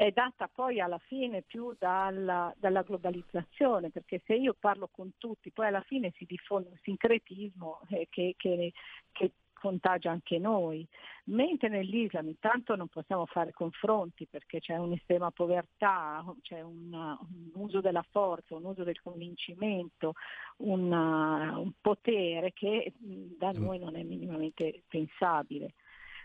è 0.00 0.12
data 0.12 0.48
poi 0.50 0.80
alla 0.80 0.96
fine 0.96 1.42
più 1.42 1.76
dalla, 1.78 2.54
dalla, 2.56 2.80
globalizzazione, 2.80 3.90
perché 3.90 4.22
se 4.24 4.32
io 4.32 4.56
parlo 4.58 4.88
con 4.90 5.12
tutti, 5.18 5.50
poi 5.50 5.66
alla 5.66 5.82
fine 5.82 6.10
si 6.16 6.24
diffonde 6.24 6.70
un 6.70 6.78
sincretismo 6.80 7.82
eh, 7.90 8.06
che, 8.08 8.32
che, 8.38 8.72
che, 9.12 9.32
contagia 9.52 10.10
anche 10.10 10.38
noi, 10.38 10.88
mentre 11.24 11.68
nell'Islam 11.68 12.28
intanto 12.28 12.76
non 12.76 12.88
possiamo 12.88 13.26
fare 13.26 13.52
confronti 13.52 14.26
perché 14.26 14.58
c'è 14.58 14.78
un'estrema 14.78 15.30
povertà, 15.32 16.24
c'è 16.40 16.62
un, 16.62 16.90
un 16.94 17.50
uso 17.52 17.82
della 17.82 18.04
forza, 18.10 18.56
un 18.56 18.64
uso 18.64 18.84
del 18.84 19.02
convincimento, 19.02 20.14
una, 20.60 21.58
un 21.58 21.72
potere 21.78 22.54
che 22.54 22.94
da 22.96 23.52
mm. 23.52 23.62
noi 23.62 23.78
non 23.78 23.96
è 23.96 24.02
minimamente 24.02 24.82
pensabile. 24.88 25.74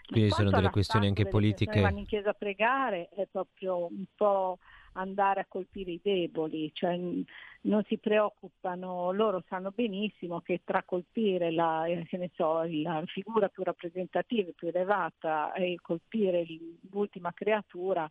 Quindi 0.07 0.29
sono 0.29 0.49
delle 0.49 0.69
questioni 0.69 1.07
anche 1.07 1.27
politiche. 1.27 1.81
Vanno 1.81 1.99
in 1.99 2.05
chiesa 2.05 2.29
a 2.29 2.33
pregare 2.33 3.09
è 3.09 3.27
proprio 3.29 3.85
un 3.85 4.05
po' 4.15 4.59
andare 4.93 5.41
a 5.41 5.45
colpire 5.47 5.91
i 5.91 5.99
deboli, 6.01 6.71
cioè 6.73 6.97
non 7.61 7.83
si 7.87 7.97
preoccupano, 7.97 9.11
loro 9.11 9.43
sanno 9.47 9.71
benissimo 9.71 10.41
che 10.41 10.61
tra 10.63 10.83
colpire 10.83 11.51
la, 11.51 11.85
eh, 11.85 12.31
so, 12.35 12.63
la 12.63 13.03
figura 13.05 13.49
più 13.49 13.63
rappresentativa, 13.63 14.51
più 14.55 14.67
elevata 14.67 15.53
e 15.53 15.77
colpire 15.81 16.45
l'ultima 16.91 17.33
creatura 17.33 18.07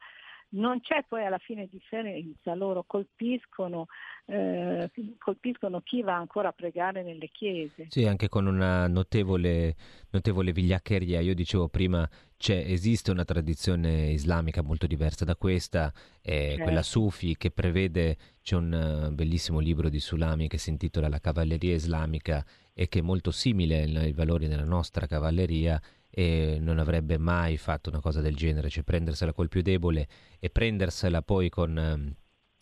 non 0.50 0.80
c'è 0.80 1.04
poi 1.08 1.24
alla 1.24 1.38
fine 1.38 1.66
differenza, 1.70 2.54
loro 2.54 2.84
colpiscono, 2.86 3.86
eh, 4.26 4.90
colpiscono, 5.18 5.80
chi 5.80 6.02
va 6.02 6.14
ancora 6.14 6.48
a 6.48 6.52
pregare 6.52 7.02
nelle 7.02 7.28
chiese. 7.32 7.86
Sì, 7.88 8.06
anche 8.06 8.28
con 8.28 8.46
una 8.46 8.86
notevole, 8.86 9.74
notevole 10.10 10.52
vigliaccheria. 10.52 11.20
Io 11.20 11.34
dicevo 11.34 11.68
prima, 11.68 12.08
esiste 12.38 13.10
una 13.10 13.24
tradizione 13.24 14.10
islamica 14.10 14.62
molto 14.62 14.86
diversa 14.86 15.24
da 15.24 15.34
questa, 15.36 15.92
è 16.20 16.48
certo. 16.48 16.62
quella 16.62 16.82
Sufi 16.82 17.36
che 17.36 17.50
prevede, 17.50 18.16
c'è 18.42 18.56
un 18.56 19.08
uh, 19.10 19.14
bellissimo 19.14 19.58
libro 19.58 19.88
di 19.88 19.98
Sulami 19.98 20.48
che 20.48 20.58
si 20.58 20.70
intitola 20.70 21.08
La 21.08 21.20
cavalleria 21.20 21.74
islamica 21.74 22.44
e 22.72 22.88
che 22.88 22.98
è 22.98 23.02
molto 23.02 23.30
simile 23.30 23.84
ai 23.84 24.12
valori 24.12 24.46
della 24.48 24.64
nostra 24.64 25.06
cavalleria 25.06 25.80
e 26.16 26.58
non 26.60 26.78
avrebbe 26.78 27.18
mai 27.18 27.56
fatto 27.56 27.90
una 27.90 28.00
cosa 28.00 28.20
del 28.20 28.36
genere, 28.36 28.68
cioè 28.68 28.84
prendersela 28.84 29.32
col 29.32 29.48
più 29.48 29.62
debole 29.62 30.06
e 30.38 30.48
prendersela 30.48 31.22
poi 31.22 31.48
con, 31.48 31.76
ehm, 31.76 32.14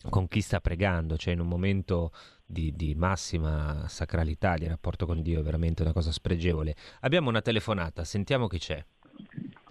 con 0.09 0.27
chi 0.27 0.41
sta 0.41 0.59
pregando, 0.59 1.17
cioè 1.17 1.33
in 1.35 1.39
un 1.39 1.47
momento 1.47 2.11
di, 2.43 2.73
di, 2.75 2.95
massima 2.95 3.87
sacralità, 3.87 4.55
di 4.55 4.67
rapporto 4.67 5.05
con 5.05 5.21
Dio, 5.21 5.39
è 5.39 5.43
veramente 5.43 5.83
una 5.83 5.93
cosa 5.93 6.11
spregevole. 6.11 6.73
Abbiamo 7.01 7.29
una 7.29 7.41
telefonata, 7.41 8.03
sentiamo 8.03 8.47
chi 8.47 8.57
c'è. 8.57 8.83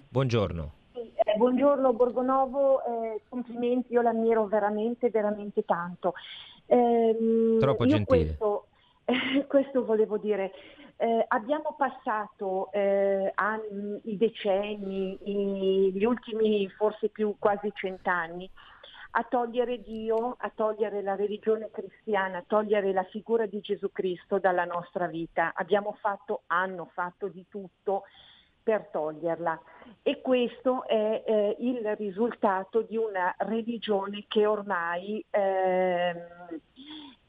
Buongiorno. 0.09 0.73
Eh, 0.92 1.37
buongiorno 1.37 1.92
Borgonovo, 1.92 2.85
eh, 2.85 3.23
complimenti, 3.29 3.95
io 3.95 4.03
l'ammiro 4.03 4.47
veramente, 4.47 5.11
veramente 5.11 5.64
tanto. 5.64 6.14
Eh, 6.66 7.57
Troppo 7.59 7.87
gentile. 7.87 8.37
Questo, 8.37 8.66
questo 9.49 9.85
volevo 9.85 10.18
dire, 10.18 10.53
eh, 10.96 11.24
abbiamo 11.28 11.74
passato 11.76 12.70
eh, 12.72 13.31
anni, 13.35 14.00
i 14.05 14.16
decenni, 14.16 15.18
i, 15.24 15.92
gli 15.92 16.05
ultimi 16.05 16.68
forse 16.70 17.09
più 17.09 17.37
quasi 17.38 17.70
cent'anni 17.74 18.50
a 19.14 19.24
togliere 19.24 19.83
Dio, 19.83 20.37
a 20.38 20.50
togliere 20.55 21.03
la 21.03 21.14
religione 21.14 21.70
cristiana, 21.70 22.38
a 22.38 22.45
togliere 22.47 22.93
la 22.93 23.05
figura 23.05 23.47
di 23.47 23.61
Gesù 23.61 23.90
Cristo 23.93 24.38
dalla 24.38 24.64
nostra 24.64 25.07
vita. 25.07 25.53
Abbiamo 25.55 25.97
fatto, 26.01 26.43
hanno 26.47 26.90
fatto 26.95 27.28
di 27.28 27.45
tutto 27.49 28.05
per 28.62 28.88
toglierla 28.93 29.61
e 30.03 30.20
questo 30.20 30.86
è 30.86 31.24
eh, 31.26 31.57
il 31.59 31.97
risultato 31.97 32.82
di 32.82 32.97
una 32.97 33.34
religione 33.38 34.24
che 34.28 34.47
ormai 34.47 35.24
eh, 35.30 36.14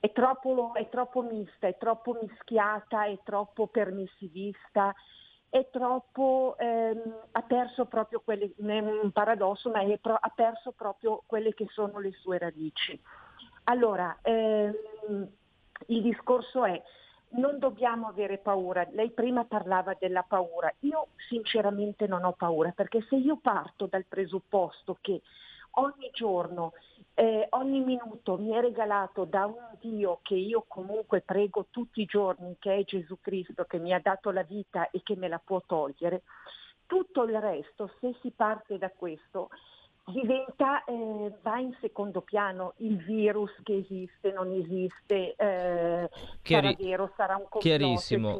è 0.04 0.12
troppo, 0.12 0.74
è 0.74 0.89
troppo 0.89 1.22
mista, 1.22 1.66
è 1.66 1.78
troppo 1.78 2.18
mischiata, 2.22 3.06
è 3.06 3.18
troppo 3.24 3.68
permissivista, 3.68 4.93
è 5.47 5.70
troppo, 5.72 6.58
ehm, 6.60 7.20
ha 7.32 7.41
perso 7.43 7.86
proprio 7.86 8.20
quelle, 8.20 8.51
è 8.54 8.80
un 8.80 9.12
paradosso, 9.14 9.70
ma 9.70 9.82
pro, 10.01 10.18
ha 10.20 10.32
perso 10.36 10.74
proprio 10.74 11.24
quelle 11.26 11.54
che 11.54 11.68
sono 11.70 11.99
le 11.99 12.12
sue 12.20 12.38
radici. 12.38 13.01
Allora, 13.64 14.18
ehm, 14.24 14.76
il 15.86 16.01
discorso 16.01 16.66
è, 16.66 16.84
non 17.36 17.58
dobbiamo 17.58 18.08
avere 18.08 18.39
paura. 18.39 18.86
Lei 18.91 19.12
prima 19.12 19.45
parlava 19.45 19.95
della 19.97 20.24
paura. 20.24 20.70
Io 20.80 21.08
sinceramente 21.30 22.08
non 22.08 22.26
ho 22.26 22.34
paura 22.34 22.72
perché 22.72 23.06
se 23.08 23.16
io 23.16 23.38
parto 23.38 23.86
dal 23.86 24.04
presupposto 24.06 24.97
che 24.99 25.22
ogni 25.76 26.10
giorno 26.12 26.74
eh, 27.16 27.47
ogni 27.51 27.80
minuto 27.82 28.38
mi 28.38 28.51
è 28.51 28.61
regalato 28.61 29.26
da 29.26 29.45
un 29.45 29.78
Dio 29.80 30.20
che 30.24 30.36
io 30.36 30.66
comunque 30.68 31.22
prego 31.22 31.68
tutti 31.70 32.01
i 32.01 32.05
giorni, 32.05 32.55
che 32.59 32.76
è 32.76 32.84
Gesù 32.84 33.18
Cristo, 33.22 33.66
che 33.66 33.78
mi 33.78 33.93
ha 33.93 33.99
dato 33.99 34.32
la 34.32 34.43
vita 34.43 34.89
e 34.89 35.01
che 35.03 35.16
me 35.16 35.28
la 35.28 35.41
può 35.43 35.61
togliere, 35.66 36.24
tutto 36.88 37.24
il 37.24 37.39
resto, 37.39 37.91
se 37.99 38.16
si 38.22 38.32
parte 38.32 38.78
da 38.78 38.89
questo, 38.89 39.49
diventa, 40.05 40.84
eh, 40.86 41.34
va 41.41 41.59
in 41.59 41.76
secondo 41.80 42.22
piano 42.22 42.74
il 42.78 42.97
virus 42.97 43.51
che 43.64 43.78
esiste, 43.78 44.32
non 44.32 44.51
esiste, 44.51 45.36
eh, 45.36 46.09
Chiari- 46.41 46.76
sarà 46.76 46.89
vero, 46.89 47.14
sarà 47.16 47.36
un 47.36 47.47
complotto. 47.49 47.59
Chiarissimo, 47.59 48.38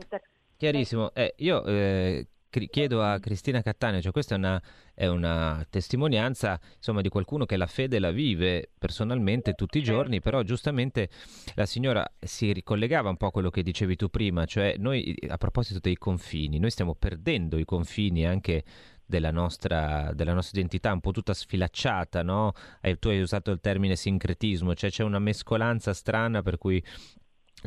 chiarissimo. 0.58 1.14
Eh, 1.14 1.34
io 1.38 1.64
eh, 1.64 2.28
chiedo 2.70 3.04
a 3.04 3.20
Cristina 3.20 3.62
Cattaneo, 3.62 4.02
cioè 4.02 4.12
questa 4.12 4.36
è 4.36 4.38
una, 4.38 4.62
è 4.94 5.08
una, 5.08 5.66
testimonianza 5.70 6.60
insomma, 6.76 7.02
di 7.02 7.10
qualcuno 7.10 7.46
che 7.46 7.58
la 7.58 7.68
fede 7.68 8.00
la 8.00 8.12
vive 8.12 8.70
personalmente 8.78 9.54
tutti 9.54 9.78
i 9.78 9.84
giorni, 9.84 10.22
però 10.22 10.42
giustamente 10.44 11.10
la 11.56 11.66
signora 11.66 12.10
si 12.20 12.52
ricollegava 12.54 13.10
un 13.10 13.18
po' 13.18 13.28
a 13.28 13.32
quello 13.32 13.50
che 13.50 13.64
dicevi 13.64 13.96
tu 13.96 14.10
prima, 14.10 14.46
cioè 14.46 14.76
noi 14.78 15.16
a 15.28 15.38
proposito 15.38 15.80
dei 15.80 15.98
confini, 15.98 16.60
noi 16.60 16.72
stiamo 16.72 16.96
perdendo 16.96 17.58
i 17.58 17.66
confini 17.66 18.26
anche 18.26 18.64
della 19.06 19.32
nostra, 19.32 20.12
della 20.14 20.34
nostra 20.34 20.60
identità, 20.60 20.92
un 20.92 21.02
po' 21.02 21.12
tutta 21.12 21.34
sfilacciata, 21.34 22.24
no? 22.24 22.54
tu 23.00 23.10
hai 23.10 23.22
usato 23.22 23.52
il 23.52 23.60
termine 23.60 23.96
sincretismo, 23.96 24.74
cioè 24.76 24.90
c'è 24.90 25.04
una 25.04 25.20
mescolanza 25.20 25.94
strana 25.94 26.42
per 26.42 26.58
cui 26.58 26.84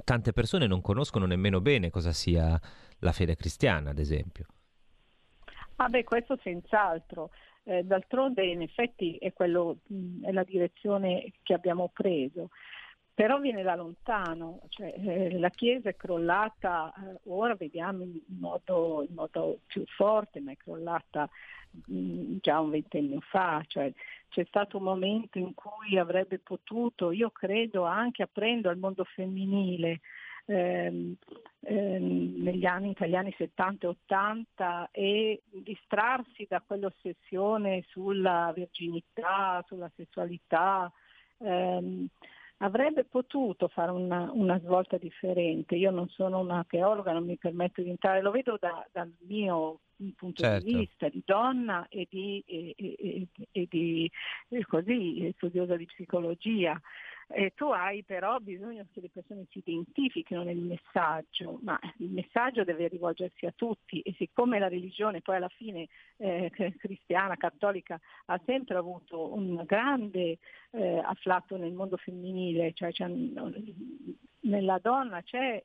tante 0.05 0.33
persone 0.33 0.67
non 0.67 0.81
conoscono 0.81 1.27
nemmeno 1.27 1.61
bene 1.61 1.91
cosa 1.91 2.13
sia 2.13 2.61
la 3.01 3.13
fede 3.13 3.37
cristiana, 3.37 3.91
ad 3.91 3.99
esempio. 3.99 4.47
Ah 5.77 5.89
beh, 5.89 6.05
questo 6.05 6.39
senz'altro. 6.43 7.31
Eh, 7.65 7.83
d'altronde 7.83 8.45
in 8.45 8.63
effetti 8.63 9.17
è, 9.17 9.33
quello, 9.33 9.79
è 10.23 10.31
la 10.31 10.45
direzione 10.45 11.33
che 11.43 11.53
abbiamo 11.53 11.91
preso 11.93 12.51
però 13.17 13.39
viene 13.39 13.63
da 13.63 13.77
lontano, 13.77 14.61
cioè, 14.69 14.93
eh, 14.95 15.39
la 15.39 15.49
Chiesa 15.49 15.89
è 15.89 15.97
crollata, 15.97 16.93
eh, 16.93 17.19
ora 17.31 17.55
vediamo 17.55 18.03
in 18.03 18.21
modo, 18.27 19.07
in 19.09 19.15
modo, 19.15 19.61
più 19.67 19.85
forte, 19.87 20.39
ma 20.41 20.53
è 20.53 20.57
crollata 20.59 21.27
mh, 21.87 22.37
già 22.43 22.61
un 22.61 22.69
ventennio 22.69 23.21
fa, 23.23 23.65
cioè, 23.67 23.91
c'è 24.29 24.45
stato 24.45 24.77
un 24.77 24.83
momento 24.83 25.39
in 25.39 25.55
cui 25.55 25.97
avrebbe 25.97 26.39
potuto, 26.41 27.11
io 27.11 27.31
credo, 27.31 27.85
anche 27.85 28.23
aprendo 28.23 28.69
al 28.69 28.77
mondo 28.77 29.05
femminile, 29.05 30.01
ehm, 30.47 31.15
ehm, 31.61 32.35
negli 32.43 32.65
anni, 32.65 32.95
tra 32.95 33.07
anni 33.07 33.35
70 33.37 33.87
e 33.87 33.91
80 33.91 34.89
e 34.93 35.43
distrarsi 35.51 36.47
da 36.49 36.63
quell'ossessione 36.65 37.85
sulla 37.89 38.53
virginità, 38.55 39.63
sulla 39.67 39.91
sessualità. 39.95 40.91
Ehm, 41.39 42.09
avrebbe 42.59 43.05
potuto 43.05 43.69
fare 43.69 43.91
una, 43.91 44.31
una, 44.33 44.59
svolta 44.61 44.97
differente. 44.97 45.77
Io 45.77 45.91
non 45.91 46.09
sono 46.09 46.39
una 46.39 46.65
teologa, 46.67 47.13
non 47.13 47.25
mi 47.25 47.37
permetto 47.37 47.83
di 47.83 47.91
entrare, 47.91 48.23
lo 48.23 48.31
vedo 48.31 48.57
da, 48.59 48.87
dal 48.93 49.13
mio 49.27 49.81
punto 50.15 50.43
certo. 50.43 50.67
di 50.67 50.77
vista 50.77 51.09
di 51.09 51.23
donna 51.25 51.87
e 51.89 52.07
di, 52.09 52.43
e, 52.47 52.75
e, 52.77 53.27
e 53.51 53.67
di 53.69 54.11
così, 54.67 55.33
studiosa 55.37 55.77
di 55.77 55.87
psicologia. 55.87 56.81
Eh, 57.29 57.53
tu 57.57 57.67
hai 57.67 58.05
però 58.05 58.39
bisogno 58.39 58.87
che 58.93 59.01
le 59.01 59.11
persone 59.11 59.47
si 59.51 59.59
identifichino 59.59 60.45
nel 60.45 60.59
messaggio, 60.59 61.59
ma 61.63 61.77
il 61.99 62.11
messaggio 62.11 62.63
deve 62.63 62.87
rivolgersi 62.87 63.47
a 63.47 63.53
tutti 63.53 64.01
e 64.01 64.15
siccome 64.17 64.61
la 64.61 64.69
religione 64.69 65.23
poi 65.23 65.37
alla 65.37 65.49
fine 65.49 65.89
eh, 66.19 66.53
cristiana, 66.79 67.37
cattolica, 67.37 68.01
ha 68.27 68.41
sempre 68.47 68.77
avuto 68.77 69.35
un 69.35 69.61
grande 69.65 70.39
eh, 70.71 70.99
afflato 70.99 71.57
nel 71.57 71.73
mondo 71.73 71.97
femminile, 71.97 72.73
cioè 72.75 72.93
nella 74.41 74.79
donna 74.79 75.21
c'è 75.23 75.63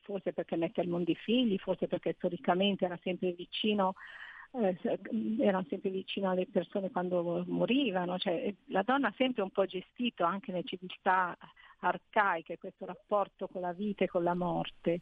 forse 0.00 0.32
perché 0.32 0.56
mette 0.56 0.80
al 0.80 0.88
mondo 0.88 1.10
i 1.12 1.16
figli, 1.16 1.56
forse 1.58 1.86
perché 1.86 2.14
storicamente 2.14 2.84
era 2.84 2.98
sempre 3.02 3.32
vicino 3.32 3.94
eh, 4.60 4.76
erano 5.40 5.66
sempre 5.68 5.90
vicino 5.90 6.30
alle 6.30 6.46
persone 6.46 6.90
quando 6.90 7.44
morivano, 7.46 8.18
cioè, 8.18 8.54
la 8.66 8.82
donna 8.82 9.08
ha 9.08 9.14
sempre 9.16 9.42
un 9.42 9.50
po' 9.50 9.66
gestito 9.66 10.24
anche 10.24 10.52
nelle 10.52 10.64
civiltà 10.64 11.36
arcaiche 11.80 12.58
questo 12.58 12.86
rapporto 12.86 13.48
con 13.48 13.60
la 13.60 13.72
vita 13.72 14.04
e 14.04 14.08
con 14.08 14.22
la 14.22 14.34
morte 14.34 15.00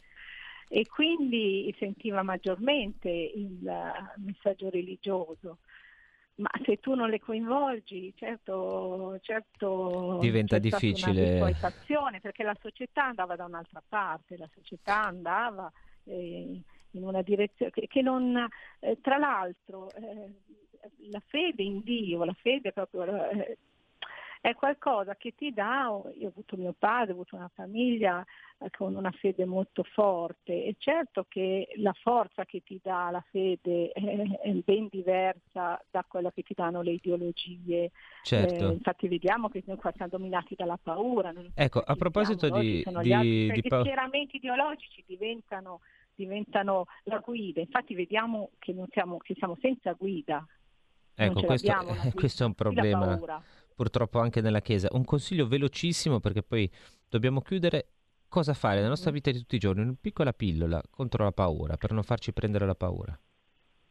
e 0.69 0.87
quindi 0.87 1.75
sentiva 1.79 2.23
maggiormente 2.23 3.11
il 3.11 3.61
messaggio 4.17 4.71
religioso. 4.71 5.59
Ma 6.37 6.49
se 6.65 6.81
tu 6.81 6.95
non 6.95 7.11
le 7.11 7.21
coinvolgi, 7.21 8.15
certo, 8.17 9.19
certo 9.21 10.17
diventa 10.19 10.59
difficile. 10.59 11.55
perché 12.21 12.43
la 12.43 12.57
società 12.59 13.05
andava 13.05 13.37
da 13.37 13.45
un'altra 13.45 13.83
parte, 13.87 14.39
la 14.39 14.49
società 14.55 15.05
andava 15.05 15.71
eh, 16.05 16.63
in 16.93 17.05
una 17.05 17.23
direzione 17.23 17.71
che, 17.71 18.03
non, 18.03 18.49
eh, 18.81 18.99
tra 19.01 19.19
l'altro, 19.19 19.91
eh, 19.91 20.33
la 21.11 21.23
fede 21.27 21.63
in 21.63 21.83
Dio, 21.83 22.25
la 22.25 22.35
fede 22.35 22.73
proprio 22.73 23.05
eh, 23.31 23.59
è 24.43 24.55
qualcosa 24.57 25.15
che 25.15 25.35
ti 25.37 25.53
dà, 25.53 25.85
io 26.17 26.27
ho 26.27 26.31
avuto 26.31 26.57
mio 26.57 26.75
padre, 26.77 27.13
ho 27.13 27.15
avuto 27.15 27.37
una 27.37 27.51
famiglia 27.55 28.27
eh, 28.59 28.71
con 28.71 28.97
una 28.97 29.13
fede 29.13 29.45
molto 29.45 29.85
forte 29.85 30.65
e 30.65 30.75
certo 30.79 31.27
che 31.29 31.69
la 31.77 31.93
forza 31.93 32.45
che 32.45 32.61
ti 32.65 32.81
dà 32.83 33.11
la 33.13 33.25
fede 33.31 33.93
è 33.93 34.51
ben 34.65 34.89
diversa 34.91 35.81
da 35.89 36.05
quella 36.09 36.33
che 36.33 36.43
ti 36.43 36.55
danno 36.55 36.83
le 36.83 36.91
ideologie. 36.91 37.93
Certo. 38.25 38.69
Eh, 38.69 38.73
infatti 38.73 39.07
vediamo 39.07 39.49
che 39.49 39.63
noi 39.65 39.77
qua 39.77 39.93
siamo 39.95 40.11
dominati 40.11 40.57
dalla 40.57 40.79
paura. 40.83 41.33
Ecco, 41.55 41.79
a 41.79 41.95
proposito 41.95 42.51
di, 42.51 42.85
di, 43.01 43.13
altri, 43.13 43.53
di, 43.53 43.61
di 43.61 43.69
schieramenti 43.71 44.37
ideologici 44.37 45.05
diventano 45.07 45.83
diventano 46.23 46.87
la 47.05 47.19
guida. 47.19 47.61
Infatti 47.61 47.95
vediamo 47.95 48.51
che, 48.59 48.75
siamo, 48.91 49.19
che 49.19 49.35
siamo, 49.37 49.57
senza 49.61 49.93
guida. 49.93 50.47
Ecco, 51.15 51.43
questo, 51.43 51.73
guida, 51.85 52.13
questo, 52.15 52.43
è 52.45 52.47
un 52.47 52.55
problema 52.55 53.21
purtroppo 53.75 54.21
anche 54.21 54.41
nella 54.41 54.61
Chiesa. 54.61 54.89
Un 54.93 55.05
consiglio 55.05 55.47
velocissimo 55.47 56.21
perché 56.21 56.43
poi 56.43 56.71
dobbiamo 57.09 57.41
chiudere. 57.41 57.89
Cosa 58.29 58.55
fare 58.55 58.77
nella 58.77 58.89
nostra 58.89 59.11
mm. 59.11 59.15
vita 59.15 59.31
di 59.31 59.39
tutti 59.39 59.57
i 59.57 59.59
giorni? 59.59 59.83
Una 59.83 59.95
piccola 60.01 60.33
pillola 60.33 60.81
contro 60.89 61.25
la 61.25 61.33
paura, 61.33 61.77
per 61.77 61.93
non 61.93 62.03
farci 62.03 62.33
prendere 62.33 62.65
la 62.65 62.75
paura. 62.75 63.19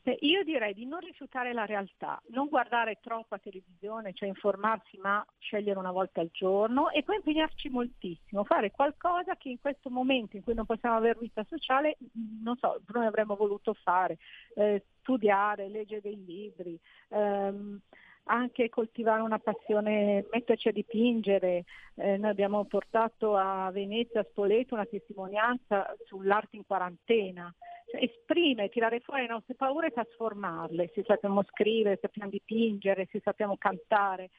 Eh, 0.04 0.18
io 0.22 0.44
direi 0.44 0.74
di 0.74 0.86
non 0.86 1.00
rifiutare 1.00 1.54
la 1.54 1.66
realtà, 1.66 2.20
non 2.30 2.48
guardare 2.48 2.98
troppa 3.02 3.38
televisione, 3.38 4.14
cioè 4.14 4.30
informarsi 4.30 4.98
ma 4.98 5.24
scegliere 5.38 5.78
una 5.78 5.92
volta 5.92 6.22
al 6.22 6.30
giorno 6.32 6.90
e 6.90 7.04
poi 7.04 7.18
impegnarci 7.18 7.70
moltissimo, 7.70 8.44
fare 8.44 8.72
qualcosa 8.72 9.36
che 9.36 9.50
in 9.50 9.60
questo 9.60 9.92
momento 9.92 10.38
in 10.38 10.44
cui 10.44 10.56
non 10.56 10.66
possiamo 10.66 10.96
avere 10.96 11.20
vita 11.20 11.44
sociale, 11.44 11.98
non 12.42 12.58
so, 12.58 12.82
noi 12.94 13.06
avremmo 13.06 13.36
voluto 13.36 13.74
fare, 13.74 14.18
eh, 14.56 14.84
studiare, 15.02 15.70
leggere 15.70 16.02
dei 16.02 16.26
libri. 16.26 16.80
Ehm, 17.10 17.80
anche 18.26 18.70
coltivare 18.70 19.22
una 19.22 19.40
passione, 19.40 20.26
metterci 20.32 20.68
a 20.68 20.72
dipingere. 20.72 21.66
Eh, 21.96 22.18
noi 22.18 22.30
abbiamo 22.30 22.64
portato 22.66 23.36
a 23.36 23.70
Venezia, 23.72 24.22
a 24.22 24.28
Spoleto, 24.30 24.76
una 24.76 24.86
testimonianza 24.86 25.96
sull'arte 26.06 26.56
in 26.56 26.66
quarantena. 26.66 27.54
Esprimere, 28.00 28.70
tirare 28.70 29.00
fuori 29.00 29.22
le 29.22 29.28
nostre 29.28 29.56
paure 29.56 29.88
e 29.88 29.92
trasformarle. 29.92 30.92
Se 30.94 31.04
sappiamo 31.06 31.44
scrivere, 31.44 31.96
se 31.96 32.02
sappiamo 32.04 32.30
dipingere, 32.30 33.08
se 33.12 33.22
sappiamo 33.24 33.58
cantare. 33.58 34.30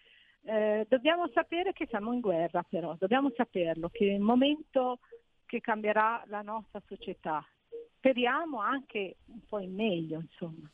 Eh, 0.44 0.86
dobbiamo 0.88 1.28
sapere 1.32 1.72
che 1.72 1.86
siamo 1.88 2.12
in 2.12 2.20
guerra 2.20 2.64
però, 2.68 2.96
dobbiamo 2.98 3.30
saperlo, 3.36 3.88
che 3.90 4.08
è 4.08 4.12
il 4.12 4.20
momento 4.20 4.98
che 5.46 5.60
cambierà 5.60 6.24
la 6.26 6.42
nostra 6.42 6.82
società. 6.86 7.44
Speriamo 7.96 8.58
anche 8.58 9.16
un 9.26 9.40
po' 9.48 9.60
in 9.60 9.74
meglio, 9.74 10.18
insomma. 10.18 10.68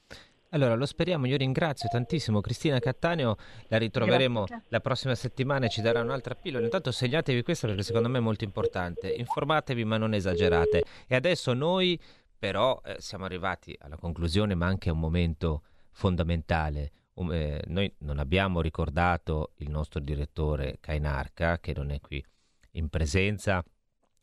Allora, 0.51 0.75
lo 0.75 0.87
speriamo, 0.87 1.27
io 1.27 1.37
ringrazio 1.37 1.91
tantissimo 1.91 2.41
Cristina 2.41 2.79
Cattaneo, 2.79 3.37
la 3.69 3.77
ritroveremo 3.77 4.45
Grazie. 4.45 4.67
la 4.69 4.81
prossima 4.81 5.15
settimana 5.15 5.67
e 5.67 5.69
ci 5.69 5.83
darà 5.83 6.01
un'altra 6.01 6.35
pillola. 6.35 6.65
Intanto 6.65 6.91
segnatevi 6.91 7.43
questa 7.43 7.67
perché 7.67 7.83
secondo 7.83 8.09
me 8.09 8.17
è 8.17 8.23
molto 8.23 8.45
importante, 8.45 9.13
informatevi 9.13 9.85
ma 9.85 9.99
non 9.99 10.15
esagerate. 10.15 10.85
E 11.07 11.15
adesso 11.15 11.53
noi 11.53 12.01
però 12.39 12.81
eh, 12.85 12.97
siamo 12.99 13.25
arrivati 13.25 13.77
alla 13.81 13.97
conclusione 13.97 14.55
ma 14.55 14.67
anche 14.67 14.89
a 14.89 14.93
un 14.93 15.01
momento 15.01 15.63
fondamentale. 15.91 16.93
Um, 17.15 17.33
eh, 17.33 17.63
noi 17.67 17.93
non 17.99 18.19
abbiamo 18.19 18.61
ricordato 18.61 19.53
il 19.57 19.71
nostro 19.71 19.99
direttore 20.01 20.79
Kainarca 20.81 21.59
che 21.59 21.73
non 21.75 21.91
è 21.91 22.01
qui 22.01 22.25
in 22.73 22.89
presenza, 22.89 23.65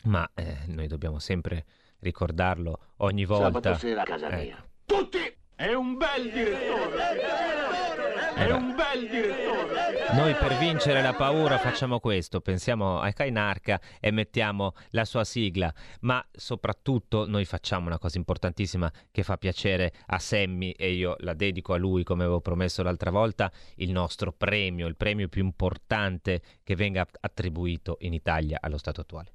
ma 0.05 0.29
eh, 0.33 0.59
noi 0.67 0.87
dobbiamo 0.87 1.19
sempre 1.19 1.65
ricordarlo 1.99 2.93
ogni 2.97 3.25
volta. 3.25 3.45
Sabato 3.45 3.73
sera 3.75 4.01
a 4.01 4.05
casa 4.05 4.29
mia. 4.29 4.57
Eh. 4.57 4.69
Tutti! 4.85 5.19
È 5.55 5.73
un 5.73 5.97
bel 5.97 6.31
direttore! 6.31 7.64
È 8.35 8.51
un 8.51 8.75
bel 8.75 9.09
direttore! 9.09 10.13
Noi 10.13 10.33
per 10.33 10.57
vincere 10.57 11.01
la 11.01 11.13
paura 11.13 11.57
facciamo 11.57 11.99
questo, 11.99 12.41
pensiamo 12.41 12.99
a 12.99 13.11
Kainarca 13.11 13.79
e 13.99 14.11
mettiamo 14.11 14.73
la 14.89 15.05
sua 15.05 15.23
sigla, 15.23 15.73
ma 16.01 16.25
soprattutto 16.31 17.27
noi 17.27 17.45
facciamo 17.45 17.87
una 17.87 17.97
cosa 17.97 18.17
importantissima 18.17 18.91
che 19.11 19.23
fa 19.23 19.37
piacere 19.37 19.93
a 20.07 20.19
Sammy 20.19 20.71
e 20.71 20.91
io 20.93 21.15
la 21.19 21.33
dedico 21.33 21.73
a 21.73 21.77
lui 21.77 22.03
come 22.03 22.23
avevo 22.23 22.41
promesso 22.41 22.83
l'altra 22.83 23.09
volta, 23.09 23.51
il 23.75 23.91
nostro 23.91 24.31
premio, 24.31 24.87
il 24.87 24.95
premio 24.95 25.27
più 25.27 25.43
importante 25.43 26.41
che 26.63 26.75
venga 26.75 27.07
attribuito 27.21 27.97
in 28.01 28.13
Italia 28.13 28.57
allo 28.61 28.77
Stato 28.77 29.01
attuale. 29.01 29.33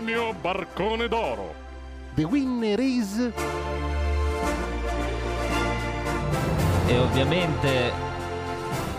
Premio 0.00 0.32
Barcone 0.32 1.08
d'Oro. 1.08 1.54
The 2.14 2.24
winner 2.24 2.80
is... 2.80 3.30
E 6.86 6.98
ovviamente 6.98 8.09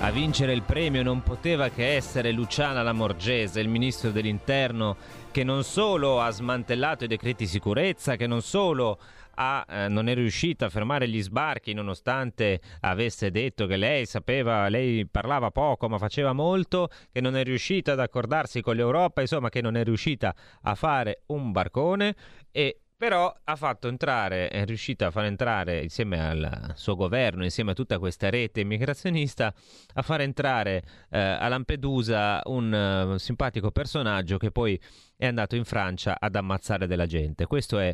a 0.04 0.10
vincere 0.10 0.54
il 0.54 0.64
premio 0.64 1.04
non 1.04 1.22
poteva 1.22 1.70
che 1.70 1.94
essere 1.96 2.32
Luciana 2.32 2.82
Lamorgese, 2.82 3.60
il 3.60 3.70
ministro 3.70 4.10
dell'interno, 4.10 4.98
che 5.30 5.44
non 5.44 5.64
solo 5.64 6.20
ha 6.20 6.32
smantellato 6.32 7.04
i 7.04 7.08
decreti 7.08 7.46
sicurezza, 7.46 8.16
che 8.16 8.26
non 8.26 8.42
solo 8.42 9.00
ha, 9.36 9.64
eh, 9.70 9.88
non 9.90 10.10
è 10.10 10.16
riuscita 10.16 10.66
a 10.66 10.70
fermare 10.70 11.08
gli 11.08 11.22
sbarchi 11.22 11.74
nonostante 11.74 12.62
avesse 12.82 13.30
detto 13.30 13.68
che 13.68 13.78
lei 13.78 14.08
sapeva, 14.08 14.68
lei 14.70 15.06
parlava 15.06 15.52
poco 15.52 15.88
ma 15.88 16.00
faceva 16.00 16.34
molto, 16.34 16.90
che 17.12 17.22
non 17.22 17.36
è 17.36 17.44
riuscita 17.44 17.92
ad 17.92 18.00
accordarsi 18.00 18.62
con 18.62 18.76
l'Europa, 18.76 19.22
insomma 19.22 19.50
che 19.50 19.62
non 19.62 19.78
è 19.78 19.84
riuscita 19.84 20.34
a 20.64 20.74
fare 20.74 21.22
un 21.28 21.52
barcone 21.52 22.16
e 22.52 22.81
però 23.02 23.36
ha 23.46 23.56
fatto 23.56 23.88
entrare, 23.88 24.50
è 24.50 24.64
riuscita 24.64 25.08
a 25.08 25.10
far 25.10 25.26
entrare 25.26 25.82
insieme 25.82 26.24
al 26.24 26.74
suo 26.76 26.94
governo, 26.96 27.44
insieme 27.44 27.72
a 27.72 27.74
tutta 27.74 27.98
questa 27.98 28.30
rete 28.30 28.60
immigrazionista, 28.60 29.52
a 29.96 30.02
far 30.04 30.22
entrare 30.22 30.84
eh, 31.10 31.18
a 31.20 31.48
Lampedusa 31.48 32.42
un 32.46 33.14
uh, 33.14 33.18
simpatico 33.18 33.72
personaggio 33.72 34.38
che 34.38 34.52
poi 34.52 34.80
è 35.18 35.26
andato 35.26 35.56
in 35.56 35.66
Francia 35.66 36.16
ad 36.20 36.36
ammazzare 36.36 36.86
della 36.86 37.08
gente. 37.08 37.48
Questo 37.48 37.80
è 37.80 37.92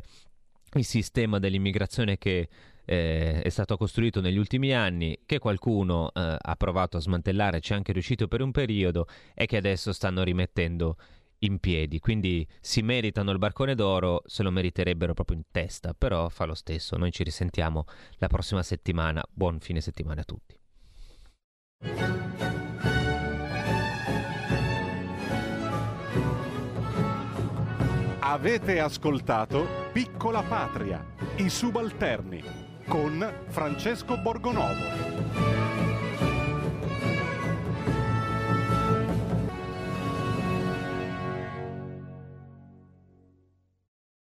il 0.73 0.83
sistema 0.83 1.39
dell'immigrazione 1.39 2.17
che 2.17 2.49
eh, 2.83 3.41
è 3.41 3.49
stato 3.49 3.77
costruito 3.77 4.19
negli 4.19 4.37
ultimi 4.37 4.73
anni, 4.73 5.19
che 5.25 5.39
qualcuno 5.39 6.11
eh, 6.13 6.35
ha 6.37 6.55
provato 6.57 6.97
a 6.97 6.99
smantellare, 6.99 7.61
ci 7.61 7.71
è 7.71 7.75
anche 7.75 7.93
riuscito 7.93 8.27
per 8.27 8.41
un 8.41 8.51
periodo 8.51 9.07
e 9.33 9.45
che 9.45 9.55
adesso 9.55 9.93
stanno 9.93 10.23
rimettendo 10.23 10.97
in 11.39 11.59
piedi, 11.59 11.99
quindi 11.99 12.47
si 12.59 12.81
meritano 12.81 13.31
il 13.31 13.37
barcone 13.37 13.75
d'oro, 13.75 14.23
se 14.25 14.43
lo 14.43 14.51
meriterebbero 14.51 15.13
proprio 15.13 15.37
in 15.37 15.43
testa, 15.51 15.93
però 15.93 16.29
fa 16.29 16.45
lo 16.45 16.55
stesso. 16.55 16.97
Noi 16.97 17.11
ci 17.11 17.23
risentiamo 17.23 17.85
la 18.17 18.27
prossima 18.27 18.63
settimana. 18.63 19.23
Buon 19.31 19.59
fine 19.59 19.81
settimana 19.81 20.21
a 20.21 20.23
tutti. 20.23 20.57
Avete 28.19 28.79
ascoltato 28.79 29.89
Piccola 29.93 30.43
Patria, 30.43 31.05
i 31.37 31.49
subalterni 31.49 32.43
con 32.85 33.45
Francesco 33.47 34.17
Borgonovo. 34.17 35.66